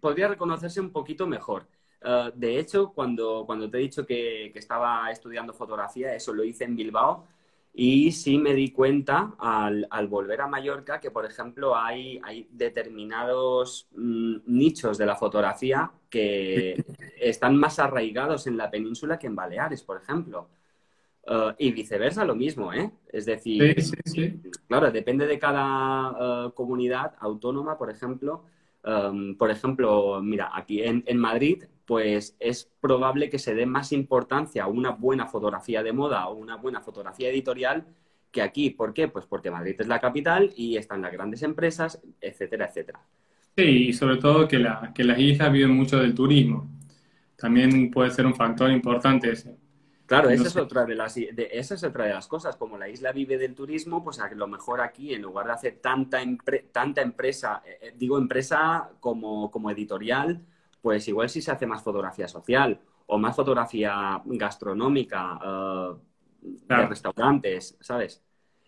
podría 0.00 0.28
reconocerse 0.28 0.80
un 0.80 0.90
poquito 0.90 1.26
mejor. 1.26 1.66
Eh, 2.02 2.30
de 2.34 2.58
hecho, 2.58 2.92
cuando, 2.92 3.44
cuando 3.46 3.68
te 3.68 3.78
he 3.78 3.80
dicho 3.80 4.06
que, 4.06 4.50
que 4.52 4.58
estaba 4.58 5.10
estudiando 5.10 5.52
fotografía, 5.52 6.14
eso 6.14 6.32
lo 6.32 6.44
hice 6.44 6.64
en 6.64 6.76
Bilbao, 6.76 7.26
y 7.72 8.10
sí 8.12 8.38
me 8.38 8.54
di 8.54 8.72
cuenta 8.72 9.34
al, 9.38 9.86
volver 10.08 10.40
a 10.40 10.48
Mallorca 10.48 11.00
que, 11.00 11.10
por 11.10 11.24
ejemplo, 11.24 11.76
hay, 11.76 12.20
hay 12.24 12.48
determinados 12.50 13.88
mm, 13.92 14.38
nichos 14.46 14.98
de 14.98 15.06
la 15.06 15.16
fotografía 15.16 15.90
que 16.08 16.84
están 17.20 17.56
más 17.56 17.78
arraigados 17.78 18.46
en 18.46 18.56
la 18.56 18.70
península 18.70 19.18
que 19.18 19.28
en 19.28 19.36
Baleares, 19.36 19.82
por 19.82 19.96
ejemplo. 19.96 20.48
Uh, 21.26 21.52
y 21.58 21.70
viceversa 21.70 22.24
lo 22.24 22.34
mismo, 22.34 22.72
¿eh? 22.72 22.90
Es 23.12 23.26
decir, 23.26 23.76
claro, 24.66 24.90
depende 24.90 25.26
de 25.26 25.38
cada 25.38 26.46
uh, 26.46 26.54
comunidad 26.54 27.14
autónoma, 27.20 27.78
por 27.78 27.90
ejemplo. 27.90 28.44
Um, 28.82 29.36
por 29.36 29.50
ejemplo, 29.50 30.20
mira, 30.22 30.50
aquí 30.54 30.82
en, 30.82 31.04
en, 31.06 31.18
Madrid, 31.18 31.64
pues 31.90 32.36
es 32.38 32.70
probable 32.80 33.28
que 33.28 33.40
se 33.40 33.52
dé 33.52 33.66
más 33.66 33.90
importancia 33.90 34.62
a 34.62 34.68
una 34.68 34.90
buena 34.90 35.26
fotografía 35.26 35.82
de 35.82 35.92
moda 35.92 36.28
o 36.28 36.36
una 36.36 36.54
buena 36.54 36.80
fotografía 36.80 37.30
editorial 37.30 37.84
que 38.30 38.42
aquí. 38.42 38.70
¿Por 38.70 38.94
qué? 38.94 39.08
Pues 39.08 39.26
porque 39.26 39.50
Madrid 39.50 39.74
es 39.76 39.88
la 39.88 39.98
capital 39.98 40.52
y 40.54 40.76
están 40.76 41.02
las 41.02 41.10
grandes 41.10 41.42
empresas, 41.42 42.00
etcétera, 42.20 42.66
etcétera. 42.66 43.00
Sí, 43.56 43.88
y 43.88 43.92
sobre 43.92 44.18
todo 44.18 44.46
que, 44.46 44.60
la, 44.60 44.92
que 44.94 45.02
las 45.02 45.18
islas 45.18 45.50
viven 45.50 45.72
mucho 45.72 45.98
del 45.98 46.14
turismo. 46.14 46.70
También 47.34 47.90
puede 47.90 48.12
ser 48.12 48.24
un 48.24 48.36
factor 48.36 48.70
importante 48.70 49.32
ese. 49.32 49.56
Claro, 50.06 50.30
esa, 50.30 50.46
es 50.46 50.56
otra 50.56 50.84
de 50.84 50.94
las, 50.94 51.16
esa 51.16 51.74
es 51.74 51.82
otra 51.82 52.04
de 52.04 52.14
las 52.14 52.28
cosas. 52.28 52.54
Como 52.54 52.78
la 52.78 52.88
isla 52.88 53.10
vive 53.10 53.36
del 53.36 53.56
turismo, 53.56 54.04
pues 54.04 54.20
a 54.20 54.32
lo 54.32 54.46
mejor 54.46 54.80
aquí, 54.80 55.12
en 55.12 55.22
lugar 55.22 55.46
de 55.46 55.52
hacer 55.54 55.78
tanta, 55.82 56.20
tanta 56.70 57.02
empresa, 57.02 57.64
eh, 57.66 57.78
eh, 57.82 57.94
digo 57.96 58.16
empresa 58.16 58.90
como, 59.00 59.50
como 59.50 59.72
editorial, 59.72 60.40
pues 60.82 61.06
igual 61.08 61.28
sí 61.28 61.42
se 61.42 61.50
hace 61.50 61.66
más 61.66 61.82
fotografía 61.82 62.28
social 62.28 62.80
o 63.06 63.18
más 63.18 63.34
fotografía 63.36 64.22
gastronómica 64.24 65.34
uh, 65.36 65.98
de 66.40 66.86
restaurantes, 66.86 67.76
¿sabes? 67.80 68.22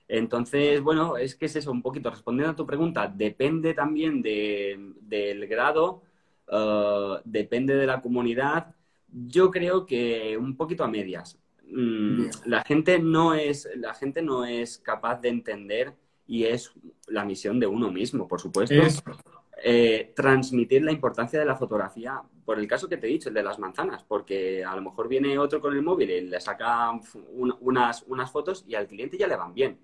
Entonces, 0.08 0.80
bueno, 0.82 1.16
es 1.16 1.36
que 1.36 1.46
es 1.46 1.56
eso, 1.56 1.70
un 1.70 1.80
poquito 1.80 2.10
respondiendo 2.10 2.52
a 2.52 2.56
tu 2.56 2.66
pregunta, 2.66 3.08
depende 3.08 3.72
también 3.72 4.20
del 4.20 5.46
grado, 5.46 6.02
depende 7.24 7.76
de 7.76 7.86
la 7.86 8.02
comunidad 8.02 8.74
yo 9.12 9.50
creo 9.50 9.86
que 9.86 10.36
un 10.36 10.56
poquito 10.56 10.84
a 10.84 10.88
medias. 10.88 11.38
Mm, 11.68 12.26
la, 12.46 12.62
gente 12.64 12.98
no 12.98 13.34
es, 13.34 13.68
la 13.76 13.94
gente 13.94 14.22
no 14.22 14.44
es 14.44 14.78
capaz 14.78 15.20
de 15.20 15.28
entender 15.28 15.94
y 16.26 16.44
es 16.44 16.72
la 17.06 17.24
misión 17.24 17.60
de 17.60 17.66
uno 17.66 17.90
mismo, 17.90 18.26
por 18.26 18.40
supuesto. 18.40 18.74
Eh, 19.64 20.12
transmitir 20.16 20.82
la 20.82 20.92
importancia 20.92 21.38
de 21.38 21.44
la 21.44 21.54
fotografía, 21.56 22.20
por 22.44 22.58
el 22.58 22.66
caso 22.66 22.88
que 22.88 22.96
te 22.96 23.06
he 23.06 23.10
dicho, 23.10 23.28
el 23.28 23.34
de 23.34 23.42
las 23.44 23.58
manzanas, 23.58 24.02
porque 24.02 24.64
a 24.64 24.74
lo 24.74 24.82
mejor 24.82 25.08
viene 25.08 25.38
otro 25.38 25.60
con 25.60 25.74
el 25.74 25.82
móvil 25.82 26.10
y 26.10 26.20
le 26.22 26.40
saca 26.40 26.90
unas, 27.60 28.02
unas 28.08 28.30
fotos 28.30 28.64
y 28.66 28.74
al 28.74 28.88
cliente 28.88 29.16
ya 29.16 29.28
le 29.28 29.36
van 29.36 29.54
bien. 29.54 29.78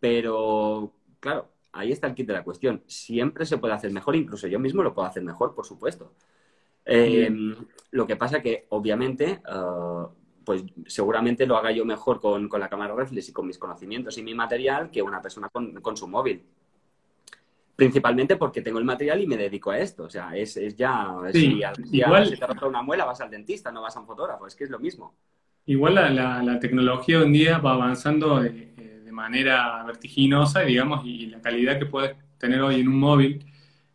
Pero, 0.00 0.92
claro, 1.20 1.48
ahí 1.72 1.92
está 1.92 2.06
el 2.06 2.14
kit 2.14 2.26
de 2.26 2.34
la 2.34 2.44
cuestión. 2.44 2.82
Siempre 2.86 3.46
se 3.46 3.58
puede 3.58 3.74
hacer 3.74 3.90
mejor, 3.92 4.16
incluso 4.16 4.46
yo 4.46 4.58
mismo 4.58 4.82
lo 4.82 4.94
puedo 4.94 5.08
hacer 5.08 5.22
mejor, 5.22 5.54
por 5.54 5.66
supuesto. 5.66 6.12
Em, 6.84 7.54
lo 7.90 8.06
que 8.06 8.16
pasa 8.16 8.40
que, 8.40 8.66
obviamente, 8.70 9.42
eh, 9.46 10.06
pues 10.44 10.64
seguramente 10.86 11.46
lo 11.46 11.58
haga 11.58 11.70
yo 11.72 11.84
mejor 11.84 12.20
con, 12.20 12.48
la 12.50 12.68
cámara 12.70 12.94
reflex 12.94 13.28
y 13.28 13.32
con 13.32 13.46
mis 13.46 13.58
conocimientos 13.58 14.16
y 14.16 14.22
mi 14.22 14.34
material 14.34 14.90
que 14.90 15.02
una 15.02 15.20
persona 15.20 15.50
con, 15.50 15.96
su 15.96 16.08
móvil. 16.08 16.42
Principalmente 17.78 18.34
porque 18.34 18.60
tengo 18.60 18.80
el 18.80 18.84
material 18.84 19.20
y 19.20 19.28
me 19.28 19.36
dedico 19.36 19.70
a 19.70 19.78
esto. 19.78 20.02
O 20.02 20.10
sea, 20.10 20.36
es, 20.36 20.58
ya... 20.76 21.14
si 21.32 21.60
igual, 21.92 22.36
te 22.36 22.44
rompe 22.44 22.64
una 22.66 22.82
muela, 22.82 23.04
vas 23.04 23.20
al 23.20 23.30
dentista, 23.30 23.70
no 23.70 23.82
vas 23.82 23.96
a 23.96 24.00
un 24.00 24.06
fotógrafo. 24.06 24.48
Es 24.48 24.56
que 24.56 24.64
es 24.64 24.70
lo 24.70 24.80
mismo. 24.80 25.14
Igual 25.64 25.94
la, 25.94 26.58
tecnología 26.58 27.20
hoy 27.20 27.26
en 27.26 27.32
día 27.32 27.58
va 27.58 27.74
avanzando 27.74 28.40
de, 28.40 29.12
manera 29.12 29.84
vertiginosa, 29.84 30.62
digamos, 30.62 31.04
y 31.04 31.26
la 31.26 31.40
calidad 31.40 31.78
que 31.78 31.86
puedes 31.86 32.16
tener 32.36 32.60
hoy 32.60 32.80
en 32.80 32.88
un 32.88 32.98
móvil 32.98 33.46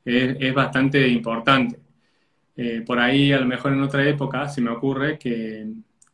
es 0.06 0.54
bastante 0.54 1.06
importante. 1.06 1.78
Eh, 2.56 2.84
por 2.86 3.00
ahí, 3.00 3.34
a 3.34 3.40
lo 3.40 3.46
mejor 3.46 3.74
en 3.74 3.82
otra 3.82 4.08
época, 4.08 4.48
se 4.48 4.62
me 4.62 4.70
ocurre 4.70 5.18
que, 5.18 5.68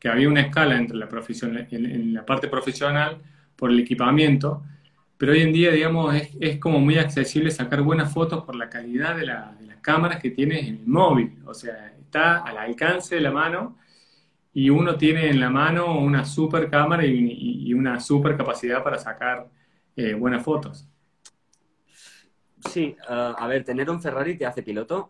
había 0.05 0.27
una 0.27 0.41
escala 0.41 0.75
entre 0.75 0.97
la, 0.97 1.07
profesión, 1.07 1.67
en, 1.69 2.13
la 2.15 2.25
parte 2.25 2.47
profesional 2.47 3.17
por 3.55 3.69
el 3.69 3.79
equipamiento, 3.79 4.63
pero 5.19 5.33
hoy 5.33 5.41
en 5.41 5.51
día, 5.51 5.71
digamos, 5.71 6.15
es, 6.39 6.59
como 6.59 6.79
muy 6.79 6.97
accesible 6.97 7.51
sacar 7.51 7.81
buenas 7.81 8.13
fotos 8.13 8.45
por 8.45 8.55
la 8.55 8.69
calidad 8.69 9.17
de, 9.17 9.25
las 9.25 9.51
cámaras 9.81 10.21
que 10.21 10.31
tienes 10.31 10.65
en 10.65 10.77
el 10.77 10.87
móvil. 10.87 11.37
O 11.45 11.53
sea, 11.53 11.93
está 11.99 12.37
al 12.37 12.57
alcance 12.57 13.15
de 13.15 13.21
la 13.21 13.29
mano 13.29 13.77
y 14.53 14.69
uno 14.69 14.95
tiene 14.95 15.29
en 15.29 15.41
la 15.41 15.49
mano 15.49 15.99
una 15.99 16.23
super 16.23 16.69
cámara 16.69 17.05
y, 17.05 17.73
una 17.73 17.99
super 17.99 18.37
capacidad 18.37 18.81
para 18.81 18.97
sacar 18.97 19.49
eh, 19.97 20.13
buenas 20.13 20.41
fotos. 20.41 20.87
Sí, 22.69 22.95
uh, 23.09 23.35
a 23.37 23.45
ver, 23.47 23.65
tener 23.65 23.89
un 23.89 24.01
Ferrari 24.01 24.37
te 24.37 24.45
hace 24.45 24.63
piloto. 24.63 25.09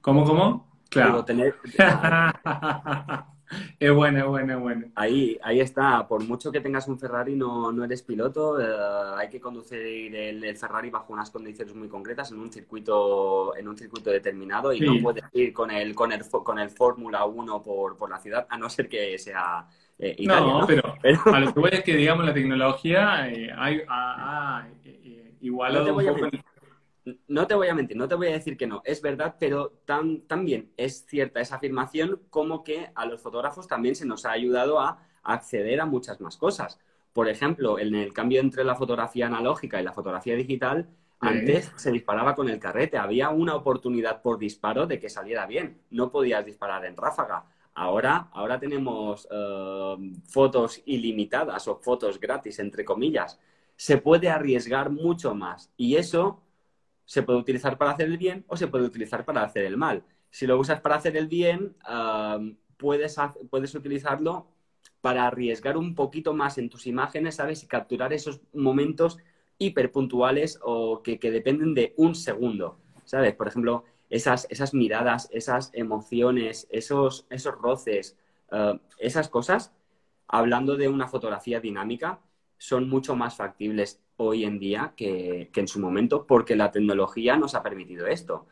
¿Cómo, 0.00 0.24
cómo? 0.24 0.80
Claro. 0.88 1.22
Tener... 1.22 1.54
es 3.78 3.92
bueno, 3.92 4.18
es 4.18 4.26
bueno, 4.26 4.54
es 4.54 4.60
bueno. 4.60 4.86
Ahí, 4.94 5.38
ahí 5.42 5.60
está. 5.60 6.06
Por 6.06 6.24
mucho 6.24 6.50
que 6.52 6.60
tengas 6.60 6.88
un 6.88 6.98
Ferrari, 6.98 7.34
no, 7.34 7.72
no 7.72 7.84
eres 7.84 8.02
piloto. 8.02 8.60
Eh, 8.60 8.66
hay 9.16 9.28
que 9.28 9.40
conducir 9.40 10.14
el, 10.14 10.56
Ferrari 10.56 10.90
bajo 10.90 11.12
unas 11.12 11.30
condiciones 11.30 11.74
muy 11.74 11.88
concretas 11.88 12.30
en 12.32 12.38
un 12.38 12.52
circuito, 12.52 13.56
en 13.56 13.68
un 13.68 13.76
circuito 13.76 14.10
determinado 14.10 14.72
y 14.72 14.80
no 14.80 14.94
puedes 15.02 15.24
ir 15.32 15.52
con 15.52 15.70
el, 15.70 15.94
con 15.94 16.12
el, 16.12 16.22
con 16.28 16.58
el 16.58 16.70
Fórmula 16.70 17.24
1 17.24 17.62
por, 17.62 17.96
por 17.96 18.10
la 18.10 18.18
ciudad, 18.18 18.46
a 18.48 18.58
no 18.58 18.68
ser 18.68 18.88
que 18.88 19.18
sea 19.18 19.66
eh, 19.98 20.16
Italia, 20.18 20.52
no, 20.52 20.66
Pero, 20.66 21.20
a 21.26 21.40
lo 21.40 21.54
que 21.54 21.60
voy 21.60 21.70
es 21.72 21.84
que, 21.84 21.96
digamos, 21.96 22.24
la 22.24 22.34
tecnología 22.34 23.28
eh, 23.28 23.50
ha, 23.56 24.66
igualado 25.40 25.96
un 25.96 26.04
poco 26.04 26.28
no 27.26 27.46
te 27.46 27.54
voy 27.54 27.68
a 27.68 27.74
mentir, 27.74 27.96
no 27.96 28.08
te 28.08 28.14
voy 28.14 28.28
a 28.28 28.32
decir 28.32 28.56
que 28.56 28.66
no, 28.66 28.82
es 28.84 29.02
verdad, 29.02 29.36
pero 29.38 29.80
también 29.86 30.72
es 30.76 31.04
cierta 31.06 31.40
esa 31.40 31.56
afirmación 31.56 32.20
como 32.30 32.62
que 32.62 32.90
a 32.94 33.06
los 33.06 33.20
fotógrafos 33.20 33.66
también 33.66 33.94
se 33.94 34.06
nos 34.06 34.24
ha 34.24 34.32
ayudado 34.32 34.80
a 34.80 35.06
acceder 35.22 35.80
a 35.80 35.86
muchas 35.86 36.20
más 36.20 36.36
cosas. 36.36 36.78
Por 37.12 37.28
ejemplo, 37.28 37.78
en 37.78 37.94
el 37.94 38.12
cambio 38.12 38.40
entre 38.40 38.64
la 38.64 38.74
fotografía 38.74 39.26
analógica 39.26 39.80
y 39.80 39.84
la 39.84 39.92
fotografía 39.92 40.34
digital, 40.36 40.88
antes 41.20 41.70
se 41.76 41.92
disparaba 41.92 42.34
con 42.34 42.48
el 42.48 42.58
carrete, 42.58 42.98
había 42.98 43.30
una 43.30 43.54
oportunidad 43.54 44.22
por 44.22 44.38
disparo 44.38 44.86
de 44.86 44.98
que 44.98 45.08
saliera 45.08 45.46
bien, 45.46 45.80
no 45.90 46.10
podías 46.10 46.44
disparar 46.44 46.84
en 46.84 46.96
ráfaga. 46.96 47.44
Ahora, 47.74 48.28
ahora 48.32 48.58
tenemos 48.58 49.28
eh, 49.30 50.12
fotos 50.26 50.82
ilimitadas 50.84 51.68
o 51.68 51.76
fotos 51.76 52.18
gratis, 52.18 52.58
entre 52.58 52.84
comillas. 52.84 53.38
Se 53.76 53.98
puede 53.98 54.28
arriesgar 54.30 54.90
mucho 54.90 55.34
más 55.34 55.70
y 55.76 55.96
eso 55.96 56.42
se 57.04 57.22
puede 57.22 57.38
utilizar 57.38 57.78
para 57.78 57.92
hacer 57.92 58.08
el 58.08 58.18
bien 58.18 58.44
o 58.48 58.56
se 58.56 58.68
puede 58.68 58.84
utilizar 58.84 59.24
para 59.24 59.42
hacer 59.42 59.64
el 59.64 59.76
mal. 59.76 60.04
Si 60.30 60.46
lo 60.46 60.58
usas 60.58 60.80
para 60.80 60.96
hacer 60.96 61.16
el 61.16 61.28
bien, 61.28 61.76
puedes, 62.76 63.16
puedes 63.50 63.74
utilizarlo 63.74 64.48
para 65.00 65.26
arriesgar 65.26 65.76
un 65.76 65.94
poquito 65.94 66.32
más 66.32 66.58
en 66.58 66.70
tus 66.70 66.86
imágenes, 66.86 67.36
¿sabes? 67.36 67.62
Y 67.62 67.66
capturar 67.66 68.12
esos 68.12 68.40
momentos 68.52 69.18
hiperpuntuales 69.58 70.58
o 70.62 71.02
que, 71.02 71.18
dependen 71.18 71.74
de 71.74 71.94
un 71.96 72.14
segundo, 72.14 72.78
¿sabes? 73.04 73.34
Por 73.34 73.48
ejemplo, 73.48 73.84
esas, 74.10 74.46
esas 74.50 74.74
miradas, 74.74 75.28
esas 75.32 75.70
emociones, 75.72 76.66
esos, 76.70 77.26
esos 77.30 77.54
roces, 77.54 78.16
esas 78.98 79.28
cosas, 79.28 79.72
hablando 80.28 80.76
de 80.76 80.88
una 80.88 81.08
fotografía 81.08 81.60
dinámica, 81.60 82.20
son 82.58 82.88
mucho 82.88 83.16
más 83.16 83.36
factibles 83.36 84.00
hoy 84.22 84.44
en 84.44 84.58
día 84.58 84.92
que, 84.96 85.50
en 85.54 85.68
su 85.68 85.80
momento, 85.80 86.26
porque 86.26 86.56
la 86.56 86.70
tecnología 86.70 87.36
nos 87.36 87.54
ha 87.54 87.62
permitido 87.62 88.06
esto. 88.06 88.46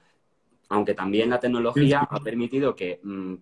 Aunque 0.68 0.94
también 0.94 1.30
la 1.30 1.40
tecnología 1.40 2.00
ha 2.08 2.20
permitido 2.20 2.74
que, 2.74 3.00
mm, 3.02 3.34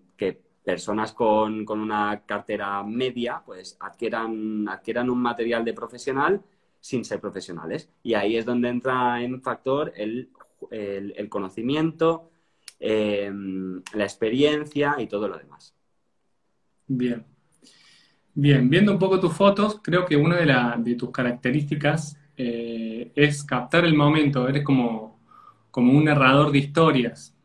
personas 0.63 1.13
con, 1.13 1.67
una 1.69 2.21
cartera 2.25 2.83
media 2.83 3.41
pues 3.43 3.77
adquieran, 3.79 4.67
adquieran 4.69 5.09
un 5.09 5.19
material 5.19 5.65
de 5.65 5.73
profesional 5.73 6.41
sin 6.79 7.03
ser 7.03 7.19
profesionales. 7.19 7.89
Y 8.03 8.13
ahí 8.13 8.37
es 8.37 8.45
donde 8.45 8.69
entra 8.69 9.21
en 9.21 9.41
factor 9.41 9.91
el, 9.95 10.29
conocimiento, 11.29 12.29
em, 12.79 13.81
la 13.93 14.03
experiencia 14.03 14.95
y 14.99 15.07
todo 15.07 15.27
lo 15.27 15.37
demás. 15.37 15.73
Bien. 16.87 17.25
Bien, 18.33 18.69
viendo 18.69 18.91
un 18.91 18.99
poco 18.99 19.19
tus 19.19 19.33
fotos, 19.33 19.79
creo 19.83 20.05
que 20.05 20.15
una 20.15 20.37
de, 20.37 20.83
de 20.83 20.95
tus 20.95 21.11
características 21.11 22.18
eh, 22.41 23.11
es 23.15 23.43
captar 23.43 23.83
el 23.83 23.95
momento, 23.95 24.47
eres 24.47 24.63
como, 24.63 25.19
como 25.71 25.91
un 25.91 26.05
narrador 26.05 26.53
de 26.53 26.59
historias, 26.59 27.35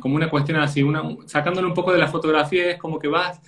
como 0.00 0.14
una 0.14 0.30
cuestión 0.30 0.58
así, 0.60 0.84
una, 0.84 1.02
sacándole 1.26 1.66
un 1.66 1.74
poco 1.74 1.92
de 1.92 1.98
la 1.98 2.06
fotografía, 2.06 2.70
es 2.70 2.78
como 2.78 3.00
que 3.00 3.08
vas, 3.08 3.40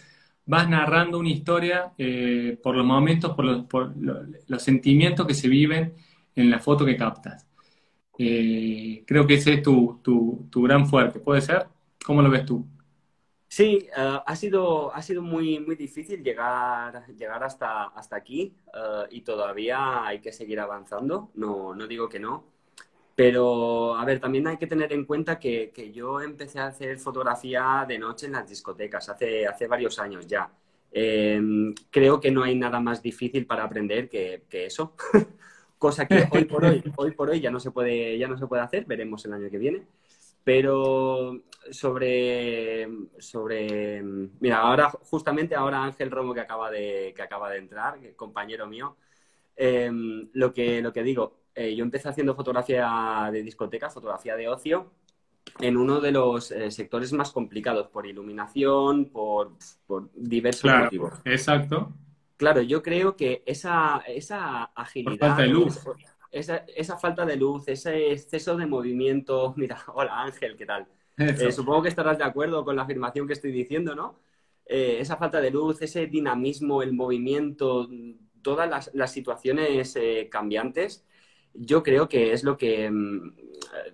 vas 0.45 0.69
narrando 0.69 1.21
una 1.21 1.29
historia 1.29 1.93
eh, 1.97 2.59
por 2.61 2.75
los 2.75 2.85
momentos, 2.85 3.33
por, 3.37 3.45
los, 3.45 3.65
por 3.67 3.95
los, 3.97 4.63
sentimientos 4.63 5.25
que 5.25 5.35
se 5.35 5.49
viven 5.49 5.95
en 6.35 6.51
la 6.51 6.59
foto 6.59 6.85
que 6.85 6.97
captas. 6.97 7.47
Eh, 8.19 9.05
creo 9.07 9.25
que 9.25 9.35
ese 9.35 9.55
es 9.55 9.63
tu, 9.63 10.01
tu, 10.03 10.49
tu 10.51 10.63
gran 10.63 10.87
fuerte, 10.89 11.21
¿puede 11.21 11.43
ser? 11.43 11.69
¿Cómo 12.05 12.23
lo 12.23 12.31
ves 12.31 12.45
tú? 12.45 12.67
Sí, 13.49 13.89
eh, 13.97 14.19
ha 14.27 14.37
sido, 14.37 14.95
ha 14.95 15.03
sido 15.03 15.23
muy, 15.23 15.61
muy 15.61 15.77
difícil 15.77 16.23
llegar, 16.23 17.07
llegar 17.17 17.45
hasta, 17.45 17.85
hasta 17.85 18.17
aquí 18.17 18.55
eh, 18.75 19.07
y 19.11 19.21
todavía 19.23 20.05
hay 20.07 20.21
que 20.21 20.33
seguir 20.33 20.61
avanzando, 20.61 21.31
no, 21.35 21.75
no 21.75 21.87
digo 21.87 22.09
que 22.09 22.19
no. 22.21 22.45
Pero, 23.15 23.97
a 23.97 24.05
ver, 24.05 24.21
también 24.21 24.47
hay 24.47 24.59
que 24.59 24.67
tener 24.67 24.93
en 24.93 25.07
cuenta 25.07 25.39
que, 25.39 25.71
que, 25.75 25.91
yo 25.91 26.21
empecé 26.21 26.59
a 26.61 26.67
hacer 26.67 26.99
fotografía 26.99 27.87
de 27.89 27.99
noche 27.99 28.27
en 28.27 28.33
las 28.33 28.49
discotecas 28.49 29.09
hace, 29.09 29.47
hace 29.47 29.67
varios 29.67 29.99
años 29.99 30.27
ya. 30.27 30.51
Em, 30.93 31.75
creo 31.91 32.21
que 32.21 32.31
no 32.31 32.43
hay 32.43 32.55
nada 32.55 32.81
más 32.81 33.03
difícil 33.03 33.47
para 33.47 33.65
aprender 33.65 34.09
que, 34.09 34.43
eso. 34.51 34.95
Cosa 35.79 36.07
que 36.07 36.27
hoy 36.31 36.45
por 36.47 36.65
hoy, 36.65 36.83
hoy 36.97 37.11
por 37.13 37.31
hoy 37.31 37.41
ya 37.41 37.51
no 37.51 37.61
se 37.61 37.71
puede, 37.71 38.19
ya 38.19 38.29
no 38.29 38.39
se 38.39 38.47
puede 38.47 38.63
hacer, 38.63 38.87
veremos 38.87 39.25
el 39.27 39.35
año 39.35 39.51
que 39.51 39.59
viene. 39.59 39.83
Pero 40.47 41.43
sobre, 41.73 42.89
sobre, 43.19 44.01
mira, 44.39 44.59
ahora, 44.59 44.91
justamente 44.91 45.57
ahora 45.57 45.83
Ángel 45.83 46.09
Romo 46.09 46.33
que 46.33 46.39
acaba 46.39 46.71
de, 46.71 47.13
que 47.17 47.23
acaba 47.23 47.51
de 47.51 47.59
entrar, 47.59 47.99
compañero 48.15 48.69
mío, 48.69 48.97
em, 49.57 50.29
lo, 50.35 50.53
que, 50.53 50.81
lo 50.81 50.93
que 50.93 51.03
digo, 51.03 51.41
eh, 51.53 51.75
yo 51.75 51.83
empecé 51.83 52.11
haciendo 52.11 52.37
fotografía 52.37 53.29
de 53.33 53.43
discoteca, 53.43 53.91
fotografía 53.91 54.37
de 54.37 54.47
ocio, 54.49 54.93
en 55.59 55.77
uno 55.77 56.01
de 56.01 56.13
los 56.13 56.53
eh, 56.53 56.71
sectores 56.71 57.13
más 57.13 57.33
complicados, 57.33 57.89
por 57.89 58.07
iluminación, 58.07 59.07
por, 59.07 59.51
por 59.85 60.09
diversos 60.15 60.73
motivos. 60.73 61.15
Exacto. 61.25 61.93
Claro, 62.37 62.63
yo 62.63 62.85
creo 62.85 63.17
que 63.17 63.43
esa, 63.47 64.01
esa 64.07 64.63
agilidad. 64.77 65.29
falta 65.29 65.43
de 65.43 65.49
luz. 65.49 65.77
Esa, 65.77 66.16
esa, 66.39 66.99
falta 66.99 67.25
de 67.25 67.37
luz, 67.37 67.69
ese 67.69 68.13
exceso 68.13 68.57
de 68.57 68.67
movimiento. 68.67 69.55
Mira, 69.57 69.79
hola 69.95 70.23
Ángel, 70.23 70.57
¿qué 70.57 70.67
tal? 70.67 70.87
Eh, 71.19 71.51
supongo 71.51 71.83
que 71.83 71.89
estarás 71.89 72.19
de 72.19 72.25
acuerdo 72.25 72.65
con 72.65 72.77
la 72.77 72.83
afirmación 72.83 73.27
que 73.27 73.33
estoy 73.33 73.53
diciendo, 73.53 73.95
¿no? 73.95 74.19
Eh, 74.67 74.99
esa 75.01 75.17
falta 75.17 75.41
de 75.41 75.51
luz, 75.51 75.81
ese 75.81 76.07
dinamismo, 76.07 76.83
el 76.83 76.93
movimiento, 76.93 77.89
todas 78.43 78.69
las, 78.69 78.91
las 78.95 79.13
situaciones 79.13 79.97
cambiantes, 80.31 81.07
yo 81.55 81.83
creo 81.83 82.09
que 82.09 82.33
es 82.33 82.45
lo 82.45 82.57
que 82.57 82.91
mm, 82.91 83.35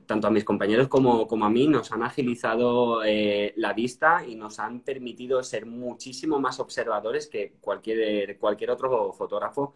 tanto 0.06 0.26
a 0.26 0.30
mis 0.30 0.44
compañeros 0.44 0.88
como, 0.88 1.26
a 1.44 1.50
mí 1.50 1.68
nos 1.68 1.92
han 1.92 2.02
agilizado 2.02 3.02
eh, 3.04 3.52
la 3.56 3.72
vista 3.72 4.24
y 4.26 4.34
nos 4.34 4.58
han 4.58 4.80
permitido 4.80 5.42
ser 5.42 5.66
muchísimo 5.66 6.40
más 6.40 6.60
observadores 6.60 7.26
que 7.28 7.54
cualquier, 7.60 8.38
cualquier 8.38 8.70
otro 8.70 9.12
fotógrafo, 9.12 9.74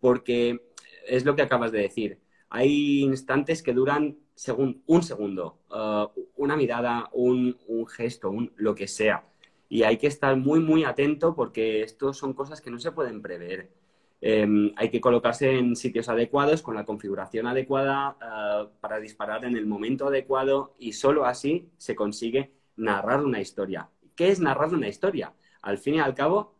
porque 0.00 0.72
es 1.06 1.24
lo 1.24 1.34
que 1.36 1.42
acabas 1.42 1.72
de 1.72 1.80
decir. 1.80 2.20
Hay 2.48 3.00
instantes 3.00 3.62
que 3.62 3.72
duran 3.72 4.16
según 4.34 4.82
un 4.86 5.02
segundo, 5.02 5.58
uh, 5.70 6.08
una 6.36 6.56
mirada, 6.56 7.08
un, 7.12 7.56
un 7.66 7.86
gesto, 7.86 8.30
un, 8.30 8.52
lo 8.56 8.74
que 8.74 8.86
sea. 8.86 9.24
Y 9.68 9.82
hay 9.82 9.96
que 9.96 10.06
estar 10.06 10.36
muy, 10.36 10.60
muy 10.60 10.84
atento 10.84 11.34
porque 11.34 11.82
esto 11.82 12.12
son 12.12 12.34
cosas 12.34 12.60
que 12.60 12.70
no 12.70 12.78
se 12.78 12.92
pueden 12.92 13.20
prever. 13.22 13.70
Em, 14.20 14.72
hay 14.76 14.90
que 14.90 15.00
colocarse 15.00 15.58
en 15.58 15.76
sitios 15.76 16.08
adecuados, 16.08 16.62
con 16.62 16.74
la 16.74 16.84
configuración 16.84 17.46
adecuada, 17.46 18.16
eh, 18.22 18.68
para 18.80 18.98
disparar 18.98 19.44
en 19.44 19.56
el 19.56 19.66
momento 19.66 20.08
adecuado 20.08 20.74
y 20.78 20.92
solo 20.92 21.26
así 21.26 21.70
se 21.76 21.94
consigue 21.94 22.52
narrar 22.76 23.24
una 23.24 23.40
historia. 23.40 23.90
¿Qué 24.14 24.28
es 24.28 24.40
narrar 24.40 24.72
una 24.72 24.88
historia? 24.88 25.34
Al 25.62 25.78
fin 25.78 25.96
y 25.96 26.00
al 26.00 26.14
cabo, 26.14 26.54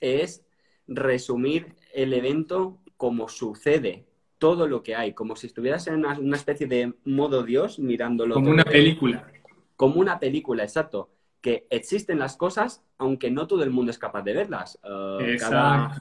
es 0.00 0.44
resumir 0.86 1.76
el 1.94 2.12
evento 2.14 2.78
como 3.02 3.28
sucede, 3.28 4.06
todo 4.38 4.68
lo 4.68 4.84
que 4.84 4.94
hay, 4.94 5.12
como 5.12 5.34
si 5.34 5.48
estuvieras 5.48 5.88
en 5.88 6.06
una, 6.06 6.36
especie 6.36 6.68
de 6.68 6.94
modo 7.04 7.42
Dios 7.42 7.80
mirándolo. 7.80 8.36
Como 8.36 8.52
una 8.52 8.62
película. 8.62 9.26
Como 9.74 9.98
una 9.98 10.20
película, 10.20 10.62
exacto. 10.62 11.10
Que 11.40 11.66
existen 11.68 12.20
las 12.20 12.36
cosas, 12.36 12.84
aunque 12.98 13.28
no 13.28 13.48
todo 13.48 13.64
el 13.64 13.70
mundo 13.70 13.90
es 13.90 13.98
capaz 13.98 14.22
de 14.22 14.34
verlas. 14.34 14.78
Eh, 14.84 15.32
exacto. 15.32 16.00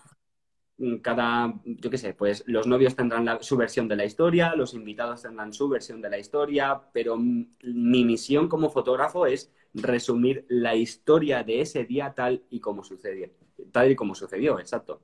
Mm, 0.78 0.98
cada, 0.98 1.56
yo 1.66 1.90
qué 1.90 1.98
sé, 1.98 2.14
pues 2.14 2.44
los 2.46 2.68
novios 2.68 2.96
tendrán 2.96 3.42
su 3.42 3.58
versión 3.58 3.88
de 3.88 3.96
la 3.96 4.06
historia, 4.06 4.54
los 4.56 4.76
invitados 4.76 5.24
tendrán 5.24 5.54
su 5.54 5.68
versión 5.70 6.04
de 6.04 6.10
la 6.12 6.20
historia, 6.20 6.80
pero 6.94 7.18
mi 7.18 8.06
misión 8.06 8.48
como 8.48 8.70
fotógrafo 8.70 9.26
es 9.26 9.52
resumir 9.74 10.46
la 10.50 10.76
historia 10.76 11.44
de 11.44 11.62
ese 11.62 11.84
día 11.84 12.14
tal 12.14 12.44
y 12.52 12.60
como 12.60 12.84
sucedió, 12.84 13.32
tal 13.72 13.90
y 13.90 13.96
como 13.96 14.14
sucedió, 14.14 14.60
exacto. 14.60 15.02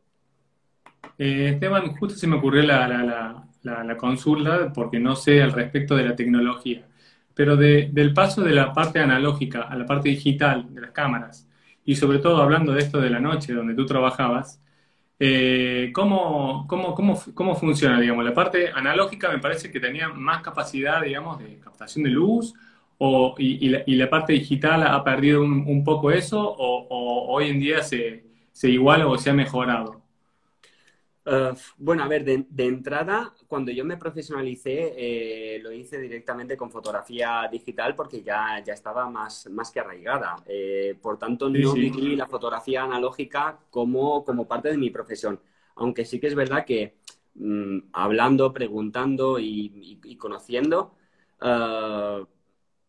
Eh, 1.17 1.49
Esteban, 1.53 1.95
justo 1.95 2.17
se 2.17 2.27
me 2.27 2.37
ocurrió 2.37 2.63
la, 2.63 3.43
la, 3.63 3.97
consulta 3.97 4.71
porque 4.73 4.99
no 4.99 5.15
sé 5.15 5.41
al 5.41 5.51
respecto 5.51 5.95
de 5.95 6.05
la 6.05 6.15
tecnología, 6.15 6.85
pero 7.33 7.55
del 7.57 8.13
paso 8.13 8.41
de 8.43 8.53
la 8.53 8.73
parte 8.73 8.99
analógica 8.99 9.63
a 9.63 9.75
la 9.75 9.85
parte 9.85 10.09
digital 10.09 10.73
de 10.73 10.81
las 10.81 10.91
cámaras, 10.91 11.47
y 11.85 11.95
sobre 11.95 12.19
todo 12.19 12.41
hablando 12.41 12.73
de 12.73 12.81
esto 12.81 12.99
de 12.99 13.09
la 13.09 13.19
noche 13.19 13.53
donde 13.53 13.73
tú 13.75 13.85
trabajabas, 13.85 14.61
eh, 15.19 15.91
¿cómo, 15.93 16.65
cómo, 16.67 16.93
cómo, 16.93 17.19
cómo, 17.33 17.55
funciona, 17.55 17.99
digamos? 17.99 18.23
La 18.25 18.33
parte 18.33 18.69
analógica 18.71 19.31
me 19.31 19.39
parece 19.39 19.71
que 19.71 19.79
tenía 19.79 20.09
más 20.09 20.41
capacidad, 20.43 21.01
digamos, 21.01 21.39
de 21.39 21.59
captación 21.59 22.03
de 22.03 22.11
luz, 22.11 22.53
o, 22.99 23.35
y, 23.37 23.65
y, 23.85 23.95
la, 23.95 24.09
parte 24.09 24.33
digital 24.33 24.83
ha 24.83 25.03
perdido 25.03 25.41
un, 25.41 25.83
poco 25.83 26.11
eso, 26.11 26.39
o, 26.41 26.87
o, 26.89 27.33
hoy 27.33 27.49
en 27.49 27.59
día 27.59 27.83
se, 27.83 28.25
se 28.51 28.69
iguala 28.69 29.07
o 29.07 29.17
se 29.17 29.29
ha 29.29 29.33
mejorado. 29.33 30.01
Eh, 31.29 31.53
bueno, 31.77 32.03
a 32.03 32.07
ver, 32.07 32.23
de, 32.23 32.65
entrada, 32.65 33.33
cuando 33.47 33.69
yo 33.71 33.83
me 33.83 33.97
profesionalicé, 33.97 34.93
eh, 34.95 35.59
lo 35.59 35.73
hice 35.73 35.99
directamente 35.99 36.55
con 36.55 36.71
fotografía 36.71 37.49
digital 37.51 37.95
porque 37.95 38.23
ya, 38.23 38.63
ya 38.65 38.73
estaba 38.73 39.09
más, 39.09 39.45
más 39.49 39.69
que 39.69 39.81
arraigada. 39.81 40.37
Eh, 40.45 40.97
por 41.01 41.19
tanto, 41.19 41.49
no 41.49 41.73
viví 41.73 42.15
la 42.15 42.27
fotografía 42.27 42.83
analógica 42.83 43.59
como, 43.69 44.23
como 44.23 44.47
parte 44.47 44.69
de 44.69 44.77
mi 44.77 44.89
profesión. 44.89 45.41
Aunque 45.75 46.05
sí 46.05 46.17
que 46.21 46.27
es 46.27 46.35
verdad 46.35 46.65
que 46.65 46.95
mm, 47.35 47.89
hablando, 47.91 48.53
preguntando 48.53 49.37
y, 49.37 50.17
conociendo, 50.17 50.95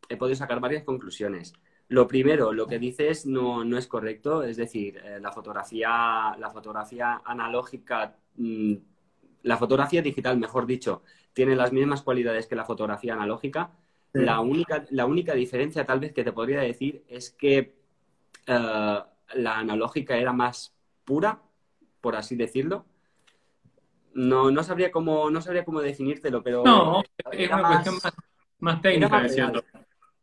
he 0.08 0.16
podido 0.16 0.36
sacar 0.36 0.60
varias 0.60 0.84
conclusiones. 0.84 1.54
Lo 1.88 2.06
primero, 2.06 2.52
lo 2.52 2.66
que 2.68 2.78
dices 2.78 3.26
no, 3.26 3.64
no 3.64 3.78
es 3.78 3.86
correcto, 3.88 4.42
es 4.44 4.56
decir, 4.58 5.02
la, 5.20 5.32
fotografía, 5.32 6.36
la 6.38 6.50
fotografía 6.50 7.22
analógica 7.24 8.14
la 9.42 9.56
fotografía 9.56 10.02
digital, 10.02 10.38
mejor 10.38 10.66
dicho, 10.66 11.02
tiene 11.32 11.56
las 11.56 11.72
mismas 11.72 12.02
cualidades 12.02 12.46
que 12.46 12.56
la 12.56 12.64
fotografía 12.64 13.14
analógica. 13.14 13.70
La, 14.12 14.40
única, 14.40 14.84
la 14.90 15.06
única 15.06 15.34
diferencia 15.34 15.84
tal 15.84 16.00
vez 16.00 16.12
que 16.12 16.24
te 16.24 16.32
podría 16.32 16.60
decir 16.60 17.04
es 17.08 17.30
que 17.30 17.74
eh, 18.46 18.98
la 19.34 19.58
analógica 19.58 20.16
era 20.16 20.32
más 20.32 20.74
pura, 21.04 21.40
por 22.00 22.16
así 22.16 22.34
decirlo. 22.34 22.86
No, 24.14 24.50
no, 24.50 24.62
sabría, 24.62 24.90
cómo, 24.90 25.30
no 25.30 25.40
sabría 25.40 25.64
cómo 25.64 25.80
definírtelo, 25.80 26.42
pero... 26.42 26.64
No, 26.64 27.02
es 27.30 27.50
una 27.50 27.68
cuestión 27.68 27.98
más, 28.60 28.82
técnica, 28.82 29.24
era, 29.26 29.52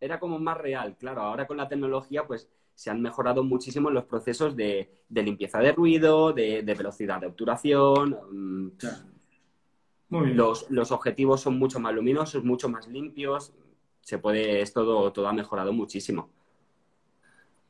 era 0.02 0.20
como 0.20 0.40
más 0.40 0.58
real, 0.58 0.98
claro. 0.98 1.22
Ahora 1.22 1.48
con 1.48 1.56
la 1.58 1.70
tecnología, 1.70 2.26
pues 2.26 2.50
se 2.76 2.90
han 2.90 3.02
mejorado 3.02 3.44
muchísimo 3.44 3.90
los 3.90 4.04
procesos 4.04 4.56
de, 4.56 4.90
limpieza 5.10 5.60
de 5.60 5.72
ruido, 5.72 6.34
de, 6.34 6.62
velocidad 6.62 7.22
de 7.22 7.28
obturación. 7.28 8.18
Mm, 8.32 8.72
los, 10.10 10.92
objetivos 10.92 11.42
son 11.42 11.58
mucho 11.58 11.80
más 11.80 11.96
luminosos, 11.96 12.44
mucho 12.44 12.68
más 12.70 12.88
limpios. 12.88 13.54
Se 14.02 14.20
puede, 14.20 14.62
es 14.62 14.74
todo, 14.74 15.12
todo 15.12 15.28
ha 15.28 15.34
mejorado 15.34 15.72
muchísimo. 15.74 16.30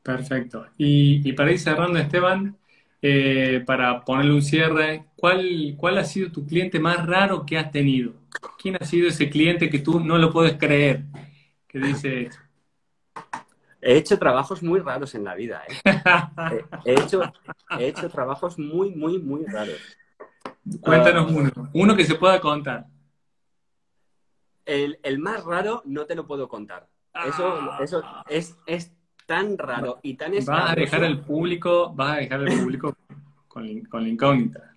Perfecto. 0.02 0.66
Y, 0.76 1.32
para 1.32 1.52
ir 1.52 1.58
cerrando, 1.58 1.98
Esteban, 1.98 2.56
eh, 3.00 3.62
para 3.64 4.04
ponerle 4.04 4.34
un 4.34 4.42
cierre, 4.42 5.06
¿cuál, 5.16 5.74
¿cuál 5.76 5.98
ha 5.98 6.04
sido 6.04 6.30
tu 6.30 6.44
cliente 6.44 6.78
más 6.80 7.06
raro 7.06 7.46
que 7.46 7.56
has 7.58 7.70
tenido? 7.70 8.12
¿Quién 8.60 8.76
ha 8.80 8.84
sido 8.84 9.08
ese 9.08 9.30
cliente 9.30 9.70
que 9.70 9.78
tú 9.78 10.00
no 10.00 10.18
lo 10.18 10.32
puedes 10.32 10.56
creer? 10.56 11.04
Que 11.66 11.78
dice, 11.78 12.30
He 13.86 13.98
hecho 13.98 14.18
trabajos 14.18 14.64
muy 14.64 14.80
raros 14.80 15.14
en 15.14 15.22
la 15.22 15.36
vida, 15.36 15.62
¿eh? 15.68 16.64
he, 16.84 16.94
hecho, 16.94 17.22
he 17.78 17.86
hecho 17.86 18.10
trabajos 18.10 18.58
muy, 18.58 18.90
muy, 18.90 19.20
muy 19.20 19.44
raros. 19.44 19.80
Cuéntanos 20.80 21.30
uno, 21.30 21.52
uno 21.72 21.94
que 21.94 22.04
se 22.04 22.16
pueda 22.16 22.40
contar. 22.40 22.86
El, 24.64 24.98
más 25.20 25.44
raro 25.44 25.82
no 25.84 26.04
te 26.04 26.16
lo 26.16 26.26
puedo 26.26 26.48
contar. 26.48 26.88
Eso, 27.28 27.46
ah. 27.46 27.78
eso 27.80 28.02
es, 28.28 28.56
es, 28.66 28.92
tan 29.24 29.56
raro 29.56 30.00
y 30.02 30.14
tan 30.14 30.34
escabroso. 30.34 30.64
Vas 30.64 30.72
a 30.72 30.80
dejar 30.80 31.04
al 31.04 31.20
público, 31.20 31.92
vas 31.94 32.16
a 32.16 32.20
dejar 32.20 32.40
al 32.40 32.58
público 32.58 32.96
con, 33.46 33.82
con 33.82 34.02
la 34.02 34.08
incógnita 34.08 34.72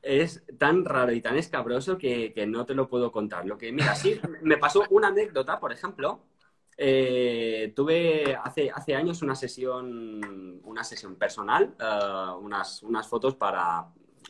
es 0.00 0.44
tan 0.56 0.84
raro 0.84 1.10
y 1.12 1.20
tan 1.20 1.36
escabroso 1.36 1.98
que, 1.98 2.32
que, 2.32 2.46
no 2.46 2.64
te 2.64 2.74
lo 2.74 2.88
puedo 2.88 3.10
contar. 3.10 3.44
Lo 3.44 3.58
que, 3.58 3.72
mira, 3.72 3.94
sí, 3.96 4.20
me 4.42 4.56
pasó 4.56 4.84
una 4.90 5.08
anécdota, 5.08 5.58
por 5.58 5.72
ejemplo, 5.72 6.22
eh, 6.76 7.72
tuve 7.74 8.36
hace, 8.36 8.94
años 8.94 9.22
una 9.22 9.34
sesión, 9.34 10.60
una 10.64 10.84
sesión 10.84 11.16
personal, 11.16 11.74
eh, 11.80 12.30
unas, 12.40 12.82
unas 12.82 13.08
fotos 13.08 13.34
para, 13.34 13.86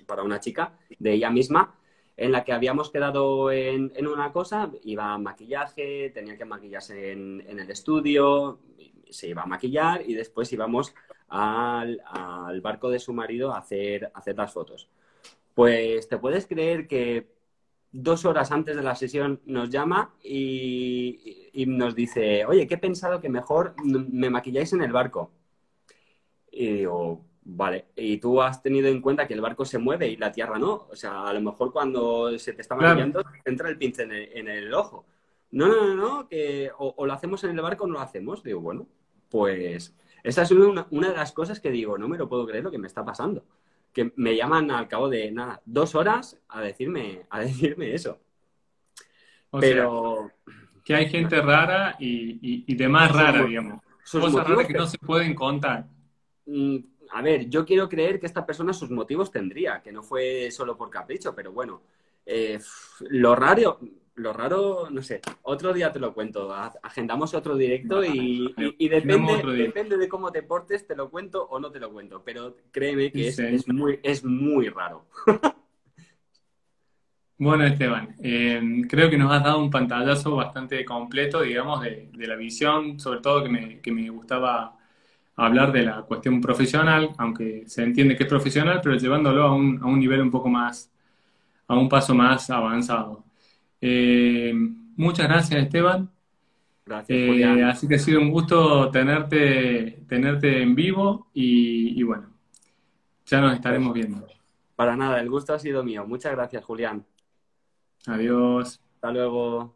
para 0.06 0.22
una 0.22 0.38
chica 0.40 0.78
de 0.98 1.14
ella 1.14 1.30
misma, 1.30 1.74
en 2.16 2.32
la 2.32 2.44
que 2.44 2.52
habíamos 2.52 2.90
quedado 2.90 3.50
en, 3.50 3.92
una 4.06 4.32
cosa, 4.32 4.70
iba 4.84 5.12
a 5.12 5.18
maquillaje, 5.18 6.10
tenía 6.10 6.36
que 6.38 6.44
maquillarse 6.44 7.12
en, 7.12 7.44
en, 7.46 7.58
el 7.58 7.70
estudio, 7.70 8.60
se 9.10 9.28
iba 9.28 9.42
a 9.42 9.46
maquillar 9.46 10.02
y 10.08 10.14
después 10.14 10.52
íbamos 10.52 10.94
al, 11.28 12.00
al 12.06 12.60
barco 12.60 12.90
de 12.90 12.98
su 12.98 13.12
marido 13.12 13.52
a 13.52 13.58
hacer, 13.58 14.06
a 14.14 14.18
hacer 14.18 14.36
las 14.36 14.52
fotos. 14.52 14.88
Pues 15.54 16.08
te 16.08 16.18
puedes 16.18 16.46
creer 16.46 16.86
que 16.86 17.36
dos 17.92 18.24
horas 18.24 18.52
antes 18.52 18.76
de 18.76 18.82
la 18.82 18.94
sesión 18.94 19.40
nos 19.46 19.70
llama 19.70 20.14
y, 20.22 21.45
nos 21.64 21.94
dice, 21.94 22.44
oye, 22.44 22.66
que 22.66 22.74
he 22.74 22.78
pensado 22.78 23.20
que 23.20 23.30
mejor 23.30 23.74
me 23.82 24.28
maquilláis 24.28 24.74
en 24.74 24.82
el 24.82 24.92
barco. 24.92 25.30
Y 26.50 26.72
digo, 26.72 27.24
vale, 27.44 27.86
y 27.96 28.18
tú 28.18 28.42
has 28.42 28.62
tenido 28.62 28.88
en 28.88 29.00
cuenta 29.00 29.26
que 29.26 29.34
el 29.34 29.40
barco 29.40 29.64
se 29.64 29.78
mueve 29.78 30.08
y 30.08 30.16
la 30.16 30.32
tierra 30.32 30.58
no. 30.58 30.88
O 30.90 30.96
sea, 30.96 31.26
a 31.26 31.32
lo 31.32 31.40
mejor 31.40 31.72
cuando 31.72 32.38
se 32.38 32.52
te 32.52 32.62
está 32.62 32.74
mareando 32.74 33.24
entra 33.44 33.68
el 33.68 33.78
pincel 33.78 34.10
en 34.12 34.48
el, 34.48 34.74
ojo. 34.74 35.06
No, 35.52 35.68
no, 35.68 35.86
no, 35.86 35.94
no, 35.94 36.28
que 36.28 36.70
o, 36.76 37.06
lo 37.06 37.12
hacemos 37.12 37.42
en 37.44 37.50
el 37.50 37.60
barco 37.60 37.84
o 37.84 37.86
no 37.86 37.94
lo 37.94 38.00
hacemos. 38.00 38.42
Digo, 38.42 38.60
bueno, 38.60 38.86
pues 39.30 39.94
esa 40.22 40.42
es 40.42 40.50
una, 40.50 40.86
una, 40.90 41.10
de 41.10 41.16
las 41.16 41.32
cosas 41.32 41.60
que 41.60 41.70
digo, 41.70 41.96
no 41.96 42.08
me 42.08 42.18
lo 42.18 42.28
puedo 42.28 42.46
creer 42.46 42.64
lo 42.64 42.70
que 42.70 42.78
me 42.78 42.88
está 42.88 43.04
pasando. 43.04 43.44
Que 43.92 44.12
me 44.16 44.36
llaman 44.36 44.70
al 44.70 44.88
cabo 44.88 45.08
de 45.08 45.30
nada, 45.30 45.62
dos 45.64 45.94
horas 45.94 46.38
a 46.48 46.60
decirme, 46.60 47.26
a 47.30 47.40
decirme 47.40 47.94
eso. 47.94 48.18
Pero. 49.60 50.30
Que 50.86 50.94
hay 50.94 51.08
gente 51.08 51.42
rara 51.42 51.96
y, 51.98 52.62
y, 52.64 52.74
de 52.76 52.88
más 52.88 53.10
rara, 53.10 53.44
digamos. 53.44 53.82
Cosas 54.08 54.48
raras 54.48 54.68
que 54.68 54.72
no 54.72 54.86
se 54.86 54.98
pueden 54.98 55.34
contar. 55.34 55.84
Mm, 56.46 56.76
a 57.10 57.22
ver, 57.22 57.50
yo 57.50 57.66
quiero 57.66 57.88
creer 57.88 58.20
que 58.20 58.26
esta 58.26 58.46
persona 58.46 58.72
sus 58.72 58.88
motivos 58.88 59.32
tendría, 59.32 59.82
que 59.82 59.90
no 59.90 60.04
fue 60.04 60.48
solo 60.52 60.76
por 60.76 60.88
capricho, 60.88 61.34
pero 61.34 61.50
bueno, 61.50 61.82
eh, 62.24 62.60
lo 63.10 63.34
raro, 63.34 63.80
lo 64.14 64.32
raro, 64.32 64.88
no 64.88 65.02
sé, 65.02 65.22
otro 65.42 65.72
día 65.72 65.92
te 65.92 65.98
lo 65.98 66.14
cuento, 66.14 66.54
agendamos 66.54 67.34
otro 67.34 67.56
directo 67.56 68.04
y, 68.04 68.54
depende, 68.78 69.42
depende 69.42 69.96
de 69.96 70.08
cómo 70.08 70.30
te 70.30 70.44
portes, 70.44 70.86
te 70.86 70.94
lo 70.94 71.10
cuento 71.10 71.48
o 71.50 71.58
no 71.58 71.72
te 71.72 71.80
lo 71.80 71.92
cuento, 71.92 72.22
pero 72.24 72.54
créeme 72.70 73.10
que 73.10 73.26
es, 73.26 73.66
muy, 73.66 73.98
es 74.04 74.24
muy 74.24 74.68
raro. 74.68 75.06
Bueno, 77.38 77.64
Esteban, 77.64 78.16
eh, 78.22 78.82
creo 78.88 79.10
que 79.10 79.18
nos 79.18 79.30
has 79.30 79.44
dado 79.44 79.58
un 79.58 79.70
pantallazo 79.70 80.36
bastante 80.36 80.82
completo, 80.86 81.42
digamos, 81.42 81.82
de, 81.82 82.08
la 82.14 82.34
visión, 82.34 82.98
sobre 82.98 83.20
todo 83.20 83.42
que 83.42 83.50
me, 83.50 83.80
que 83.80 83.92
me, 83.92 84.08
gustaba 84.08 84.78
hablar 85.36 85.70
de 85.70 85.82
la 85.82 86.02
cuestión 86.02 86.40
profesional, 86.40 87.10
aunque 87.18 87.64
se 87.66 87.82
entiende 87.82 88.16
que 88.16 88.22
es 88.22 88.28
profesional, 88.28 88.80
pero 88.82 88.96
llevándolo 88.96 89.42
a 89.42 89.54
un, 89.54 89.78
a 89.82 89.86
un 89.86 89.98
nivel 90.00 90.22
un 90.22 90.30
poco 90.30 90.48
más, 90.48 90.90
a 91.68 91.74
un 91.76 91.90
paso 91.90 92.14
más 92.14 92.48
avanzado. 92.48 93.24
Eh, 93.82 94.54
muchas 94.96 95.28
gracias, 95.28 95.62
Esteban. 95.62 96.10
Gracias, 96.86 97.18
eh, 97.18 97.64
Así 97.64 97.86
que 97.86 97.96
ha 97.96 97.98
sido 97.98 98.20
un 98.20 98.30
gusto 98.30 98.90
tenerte, 98.90 100.04
tenerte 100.08 100.62
en 100.62 100.74
vivo 100.74 101.28
y, 101.34 102.00
y 102.00 102.02
bueno, 102.02 102.30
ya 103.26 103.42
nos 103.42 103.54
estaremos 103.54 103.92
viendo. 103.92 104.26
Para 104.74 104.96
nada, 104.96 105.20
el 105.20 105.28
gusto 105.28 105.52
ha 105.52 105.58
sido 105.58 105.84
mío. 105.84 106.06
Muchas 106.06 106.32
gracias, 106.32 106.64
Julián. 106.64 107.04
Adiós. 108.06 108.80
Hasta 108.94 109.10
luego. 109.12 109.75